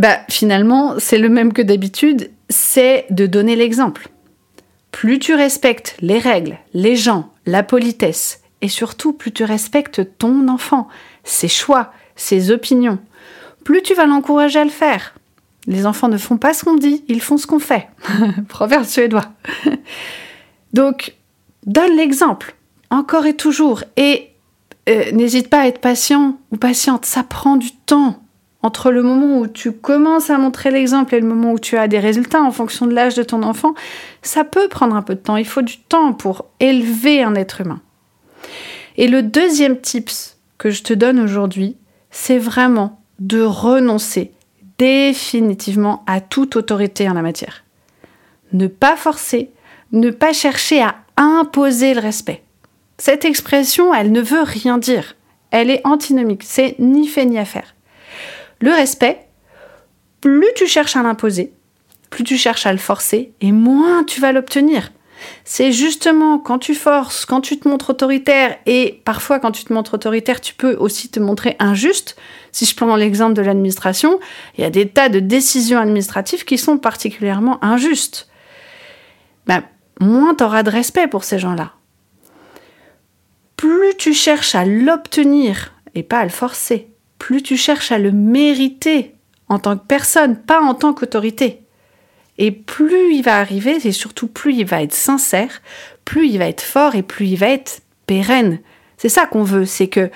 bah, 0.00 0.20
finalement, 0.30 0.94
c'est 0.96 1.18
le 1.18 1.28
même 1.28 1.52
que 1.52 1.60
d'habitude, 1.60 2.30
c'est 2.48 3.04
de 3.10 3.26
donner 3.26 3.54
l'exemple. 3.54 4.08
Plus 4.92 5.18
tu 5.18 5.34
respectes 5.34 5.94
les 6.00 6.16
règles, 6.16 6.56
les 6.72 6.96
gens, 6.96 7.34
la 7.44 7.62
politesse, 7.62 8.40
et 8.62 8.68
surtout 8.68 9.12
plus 9.12 9.30
tu 9.30 9.44
respectes 9.44 10.16
ton 10.16 10.48
enfant, 10.48 10.88
ses 11.22 11.48
choix, 11.48 11.92
ses 12.16 12.50
opinions, 12.50 12.98
plus 13.62 13.82
tu 13.82 13.92
vas 13.92 14.06
l'encourager 14.06 14.60
à 14.60 14.64
le 14.64 14.70
faire. 14.70 15.14
Les 15.66 15.84
enfants 15.84 16.08
ne 16.08 16.16
font 16.16 16.38
pas 16.38 16.54
ce 16.54 16.64
qu'on 16.64 16.76
dit, 16.76 17.04
ils 17.08 17.20
font 17.20 17.36
ce 17.36 17.46
qu'on 17.46 17.58
fait. 17.58 17.86
Proverbe 18.48 18.86
suédois. 18.86 19.26
Donc, 20.72 21.14
donne 21.66 21.94
l'exemple, 21.94 22.54
encore 22.88 23.26
et 23.26 23.36
toujours, 23.36 23.84
et 23.98 24.30
euh, 24.88 25.12
n'hésite 25.12 25.50
pas 25.50 25.60
à 25.60 25.66
être 25.66 25.82
patient 25.82 26.38
ou 26.52 26.56
patiente, 26.56 27.04
ça 27.04 27.22
prend 27.22 27.56
du 27.56 27.72
temps 27.72 28.22
entre 28.62 28.90
le 28.90 29.02
moment 29.02 29.38
où 29.38 29.46
tu 29.46 29.72
commences 29.72 30.28
à 30.28 30.38
montrer 30.38 30.70
l'exemple 30.70 31.14
et 31.14 31.20
le 31.20 31.26
moment 31.26 31.52
où 31.52 31.58
tu 31.58 31.76
as 31.76 31.88
des 31.88 31.98
résultats 31.98 32.42
en 32.42 32.50
fonction 32.50 32.86
de 32.86 32.92
l'âge 32.92 33.14
de 33.14 33.22
ton 33.22 33.42
enfant, 33.42 33.74
ça 34.22 34.44
peut 34.44 34.68
prendre 34.68 34.94
un 34.94 35.02
peu 35.02 35.14
de 35.14 35.20
temps. 35.20 35.36
Il 35.36 35.46
faut 35.46 35.62
du 35.62 35.78
temps 35.78 36.12
pour 36.12 36.46
élever 36.60 37.22
un 37.22 37.34
être 37.34 37.62
humain. 37.62 37.80
Et 38.96 39.08
le 39.08 39.22
deuxième 39.22 39.80
tips 39.80 40.36
que 40.58 40.70
je 40.70 40.82
te 40.82 40.92
donne 40.92 41.20
aujourd'hui, 41.20 41.76
c'est 42.10 42.38
vraiment 42.38 43.00
de 43.18 43.40
renoncer 43.40 44.32
définitivement 44.78 46.02
à 46.06 46.20
toute 46.20 46.56
autorité 46.56 47.08
en 47.08 47.14
la 47.14 47.22
matière. 47.22 47.64
Ne 48.52 48.66
pas 48.66 48.96
forcer, 48.96 49.50
ne 49.92 50.10
pas 50.10 50.32
chercher 50.32 50.82
à 50.82 50.96
imposer 51.16 51.94
le 51.94 52.00
respect. 52.00 52.42
Cette 52.98 53.24
expression, 53.24 53.94
elle 53.94 54.12
ne 54.12 54.20
veut 54.20 54.42
rien 54.42 54.76
dire. 54.76 55.16
Elle 55.50 55.70
est 55.70 55.80
antinomique, 55.84 56.42
c'est 56.44 56.76
ni 56.78 57.06
fait 57.08 57.24
ni 57.24 57.38
à 57.38 57.44
faire. 57.44 57.74
Le 58.60 58.70
respect, 58.72 59.26
plus 60.20 60.48
tu 60.54 60.66
cherches 60.66 60.96
à 60.96 61.02
l'imposer, 61.02 61.52
plus 62.10 62.24
tu 62.24 62.36
cherches 62.36 62.66
à 62.66 62.72
le 62.72 62.78
forcer, 62.78 63.32
et 63.40 63.52
moins 63.52 64.04
tu 64.04 64.20
vas 64.20 64.32
l'obtenir. 64.32 64.92
C'est 65.44 65.72
justement 65.72 66.38
quand 66.38 66.58
tu 66.58 66.74
forces, 66.74 67.26
quand 67.26 67.40
tu 67.40 67.58
te 67.58 67.68
montres 67.68 67.90
autoritaire, 67.90 68.56
et 68.66 69.00
parfois 69.04 69.38
quand 69.38 69.52
tu 69.52 69.64
te 69.64 69.72
montres 69.72 69.94
autoritaire, 69.94 70.40
tu 70.40 70.54
peux 70.54 70.74
aussi 70.76 71.10
te 71.10 71.20
montrer 71.20 71.56
injuste. 71.58 72.16
Si 72.52 72.66
je 72.66 72.74
prends 72.74 72.96
l'exemple 72.96 73.34
de 73.34 73.42
l'administration, 73.42 74.18
il 74.56 74.62
y 74.62 74.64
a 74.64 74.70
des 74.70 74.88
tas 74.88 75.08
de 75.08 75.20
décisions 75.20 75.78
administratives 75.78 76.44
qui 76.44 76.58
sont 76.58 76.78
particulièrement 76.78 77.62
injustes. 77.64 78.28
Ben, 79.46 79.62
moins 80.00 80.34
tu 80.34 80.44
auras 80.44 80.62
de 80.62 80.70
respect 80.70 81.06
pour 81.06 81.24
ces 81.24 81.38
gens-là. 81.38 81.72
Plus 83.56 83.94
tu 83.98 84.14
cherches 84.14 84.54
à 84.54 84.64
l'obtenir 84.64 85.74
et 85.94 86.02
pas 86.02 86.20
à 86.20 86.24
le 86.24 86.30
forcer, 86.30 86.89
plus 87.20 87.42
tu 87.42 87.56
cherches 87.56 87.92
à 87.92 87.98
le 87.98 88.10
mériter 88.10 89.14
en 89.48 89.60
tant 89.60 89.76
que 89.76 89.84
personne, 89.86 90.36
pas 90.36 90.60
en 90.60 90.74
tant 90.74 90.94
qu'autorité. 90.94 91.62
Et 92.38 92.50
plus 92.50 93.14
il 93.14 93.22
va 93.22 93.38
arriver, 93.38 93.76
et 93.84 93.92
surtout 93.92 94.26
plus 94.26 94.54
il 94.54 94.64
va 94.64 94.82
être 94.82 94.94
sincère, 94.94 95.60
plus 96.04 96.28
il 96.28 96.38
va 96.38 96.46
être 96.46 96.62
fort 96.62 96.96
et 96.96 97.02
plus 97.02 97.26
il 97.26 97.36
va 97.36 97.50
être 97.50 97.82
pérenne. 98.06 98.58
C'est 98.96 99.10
ça 99.10 99.26
qu'on 99.26 99.42
veut, 99.42 99.66
c'est 99.66 99.88
que 99.88 100.10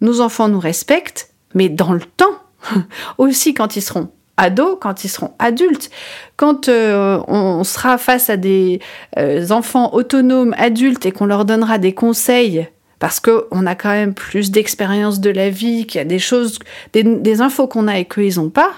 nos 0.00 0.20
enfants 0.20 0.48
nous 0.48 0.60
respectent, 0.60 1.30
mais 1.54 1.68
dans 1.68 1.92
le 1.92 2.00
temps, 2.00 2.38
aussi 3.18 3.52
quand 3.52 3.74
ils 3.76 3.82
seront 3.82 4.10
ados, 4.36 4.78
quand 4.80 5.02
ils 5.02 5.08
seront 5.08 5.32
adultes, 5.40 5.90
quand 6.36 6.68
euh, 6.68 7.20
on 7.26 7.64
sera 7.64 7.98
face 7.98 8.30
à 8.30 8.36
des 8.36 8.80
euh, 9.18 9.50
enfants 9.50 9.92
autonomes 9.92 10.54
adultes 10.56 11.04
et 11.04 11.10
qu'on 11.10 11.26
leur 11.26 11.44
donnera 11.44 11.78
des 11.78 11.94
conseils 11.94 12.68
parce 13.04 13.20
qu'on 13.20 13.66
a 13.66 13.74
quand 13.74 13.90
même 13.90 14.14
plus 14.14 14.50
d'expérience 14.50 15.20
de 15.20 15.28
la 15.28 15.50
vie, 15.50 15.86
qu'il 15.86 15.98
y 15.98 16.00
a 16.00 16.06
des 16.06 16.18
choses, 16.18 16.58
des, 16.94 17.42
infos 17.42 17.66
qu'on 17.66 17.86
a 17.86 17.98
et 17.98 18.06
qu'ils 18.06 18.36
n'ont 18.36 18.48
pas, 18.48 18.70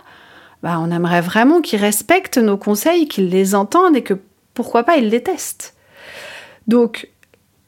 bah 0.64 0.80
on 0.80 0.90
aimerait 0.90 1.20
vraiment 1.20 1.60
qu'ils 1.60 1.78
respectent 1.78 2.38
nos 2.38 2.56
conseils, 2.56 3.06
qu'ils 3.06 3.28
les 3.28 3.54
entendent 3.54 3.94
et 3.96 4.02
que 4.02 4.14
pourquoi 4.52 4.82
pas 4.82 4.96
ils 4.96 5.10
les 5.10 5.22
testent. 5.22 5.76
Donc 6.66 7.08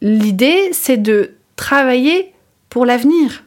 l'idée 0.01 0.71
c'est 0.73 0.97
de 0.97 1.37
travailler 1.55 2.35
pour 2.71 2.87
l'avenir. 2.87 3.45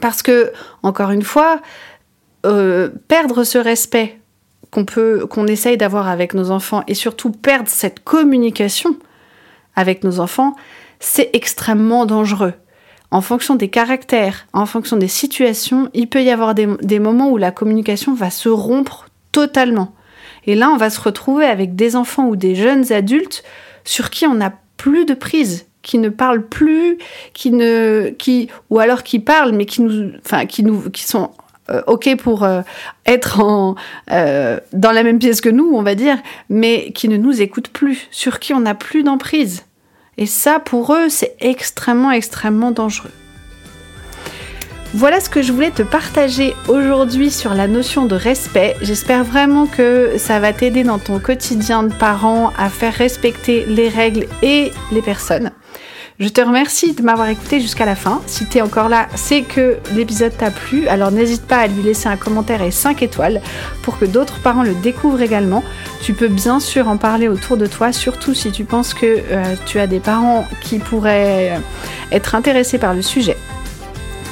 Parce 0.00 0.22
que, 0.22 0.52
encore 0.82 1.12
une 1.12 1.22
fois, 1.22 1.60
euh, 2.46 2.88
perdre 3.06 3.44
ce 3.44 3.58
respect 3.58 4.18
qu'on 4.72 4.84
peut, 4.84 5.24
qu'on 5.30 5.46
essaye 5.46 5.76
d'avoir 5.76 6.08
avec 6.08 6.34
nos 6.34 6.50
enfants 6.50 6.82
et 6.88 6.94
surtout 6.94 7.30
perdre 7.30 7.68
cette 7.68 8.02
communication 8.02 8.96
avec 9.76 10.02
nos 10.02 10.18
enfants, 10.18 10.56
c'est 11.02 11.30
extrêmement 11.32 12.06
dangereux. 12.06 12.54
En 13.10 13.20
fonction 13.20 13.56
des 13.56 13.68
caractères, 13.68 14.46
en 14.54 14.64
fonction 14.64 14.96
des 14.96 15.08
situations, 15.08 15.90
il 15.92 16.08
peut 16.08 16.22
y 16.22 16.30
avoir 16.30 16.54
des, 16.54 16.98
moments 16.98 17.28
où 17.28 17.36
la 17.36 17.50
communication 17.50 18.14
va 18.14 18.30
se 18.30 18.48
rompre 18.48 19.06
totalement. 19.32 19.94
Et 20.46 20.54
là, 20.54 20.70
on 20.70 20.76
va 20.76 20.90
se 20.90 21.00
retrouver 21.00 21.44
avec 21.44 21.74
des 21.74 21.96
enfants 21.96 22.26
ou 22.28 22.36
des 22.36 22.54
jeunes 22.54 22.92
adultes 22.92 23.42
sur 23.84 24.10
qui 24.10 24.26
on 24.26 24.34
n'a 24.34 24.54
plus 24.76 25.04
de 25.04 25.12
prise, 25.12 25.66
qui 25.82 25.98
ne 25.98 26.08
parlent 26.08 26.46
plus, 26.46 26.98
qui 27.34 27.50
ne, 27.50 28.14
qui, 28.16 28.48
ou 28.70 28.78
alors 28.78 29.02
qui 29.02 29.18
parlent, 29.18 29.52
mais 29.52 29.66
qui 29.66 29.82
nous, 29.82 30.12
enfin, 30.24 30.46
qui 30.46 30.62
nous, 30.62 30.88
qui 30.88 31.02
sont 31.02 31.32
euh, 31.68 31.82
ok 31.86 32.16
pour 32.16 32.44
euh, 32.44 32.62
être 33.06 33.40
en, 33.40 33.74
euh, 34.10 34.58
dans 34.72 34.92
la 34.92 35.02
même 35.02 35.18
pièce 35.18 35.40
que 35.40 35.48
nous, 35.48 35.72
on 35.74 35.82
va 35.82 35.96
dire, 35.96 36.16
mais 36.48 36.92
qui 36.92 37.08
ne 37.08 37.16
nous 37.16 37.42
écoutent 37.42 37.70
plus, 37.70 38.06
sur 38.12 38.38
qui 38.38 38.54
on 38.54 38.60
n'a 38.60 38.74
plus 38.74 39.02
d'emprise. 39.02 39.64
Et 40.18 40.26
ça, 40.26 40.60
pour 40.60 40.94
eux, 40.94 41.08
c'est 41.08 41.36
extrêmement, 41.40 42.10
extrêmement 42.10 42.70
dangereux. 42.70 43.10
Voilà 44.94 45.20
ce 45.20 45.30
que 45.30 45.40
je 45.40 45.52
voulais 45.52 45.70
te 45.70 45.82
partager 45.82 46.54
aujourd'hui 46.68 47.30
sur 47.30 47.54
la 47.54 47.66
notion 47.66 48.04
de 48.04 48.14
respect. 48.14 48.76
J'espère 48.82 49.24
vraiment 49.24 49.66
que 49.66 50.18
ça 50.18 50.38
va 50.38 50.52
t'aider 50.52 50.84
dans 50.84 50.98
ton 50.98 51.18
quotidien 51.18 51.82
de 51.82 51.94
parent 51.94 52.52
à 52.58 52.68
faire 52.68 52.92
respecter 52.92 53.64
les 53.64 53.88
règles 53.88 54.26
et 54.42 54.70
les 54.92 55.00
personnes. 55.00 55.50
Je 56.20 56.28
te 56.28 56.42
remercie 56.42 56.92
de 56.92 57.02
m'avoir 57.02 57.28
écouté 57.28 57.58
jusqu'à 57.60 57.86
la 57.86 57.94
fin. 57.94 58.20
Si 58.26 58.46
tu 58.46 58.58
es 58.58 58.60
encore 58.60 58.90
là, 58.90 59.08
c'est 59.14 59.42
que 59.42 59.78
l'épisode 59.94 60.36
t'a 60.36 60.50
plu. 60.50 60.86
Alors 60.88 61.10
n'hésite 61.10 61.42
pas 61.42 61.56
à 61.56 61.66
lui 61.66 61.82
laisser 61.82 62.06
un 62.06 62.16
commentaire 62.16 62.62
et 62.62 62.70
5 62.70 63.02
étoiles 63.02 63.40
pour 63.82 63.98
que 63.98 64.04
d'autres 64.04 64.38
parents 64.40 64.62
le 64.62 64.74
découvrent 64.74 65.22
également. 65.22 65.64
Tu 66.02 66.12
peux 66.12 66.28
bien 66.28 66.60
sûr 66.60 66.88
en 66.88 66.98
parler 66.98 67.28
autour 67.28 67.56
de 67.56 67.66
toi, 67.66 67.92
surtout 67.92 68.34
si 68.34 68.52
tu 68.52 68.64
penses 68.64 68.92
que 68.92 69.06
euh, 69.06 69.54
tu 69.64 69.80
as 69.80 69.86
des 69.86 70.00
parents 70.00 70.46
qui 70.60 70.78
pourraient 70.78 71.56
euh, 71.56 71.58
être 72.12 72.34
intéressés 72.34 72.78
par 72.78 72.92
le 72.92 73.00
sujet. 73.00 73.38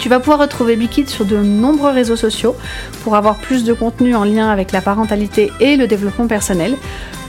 Tu 0.01 0.09
vas 0.09 0.19
pouvoir 0.19 0.39
retrouver 0.39 0.77
Bikit 0.77 1.09
sur 1.09 1.25
de 1.27 1.37
nombreux 1.37 1.91
réseaux 1.91 2.17
sociaux 2.17 2.57
pour 3.05 3.17
avoir 3.17 3.37
plus 3.37 3.65
de 3.65 3.73
contenu 3.75 4.15
en 4.15 4.25
lien 4.25 4.49
avec 4.49 4.73
la 4.73 4.81
parentalité 4.81 5.51
et 5.61 5.77
le 5.77 5.87
développement 5.87 6.27
personnel, 6.27 6.77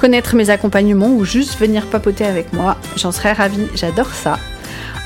connaître 0.01 0.35
mes 0.35 0.49
accompagnements 0.49 1.09
ou 1.09 1.23
juste 1.23 1.59
venir 1.59 1.85
papoter 1.85 2.25
avec 2.25 2.51
moi. 2.53 2.75
J'en 2.97 3.11
serais 3.11 3.33
ravie, 3.33 3.67
j'adore 3.75 4.11
ça. 4.11 4.39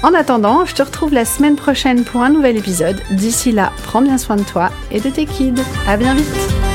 En 0.03 0.13
attendant, 0.13 0.65
je 0.65 0.73
te 0.73 0.81
retrouve 0.81 1.13
la 1.13 1.25
semaine 1.25 1.57
prochaine 1.57 2.05
pour 2.05 2.21
un 2.21 2.29
nouvel 2.29 2.55
épisode. 2.55 3.01
D'ici 3.11 3.51
là, 3.51 3.73
prends 3.83 4.01
bien 4.01 4.17
soin 4.17 4.37
de 4.37 4.43
toi 4.43 4.69
et 4.91 5.01
de 5.01 5.09
tes 5.09 5.25
kids. 5.25 5.61
À 5.85 5.97
bien 5.97 6.15
vite! 6.15 6.74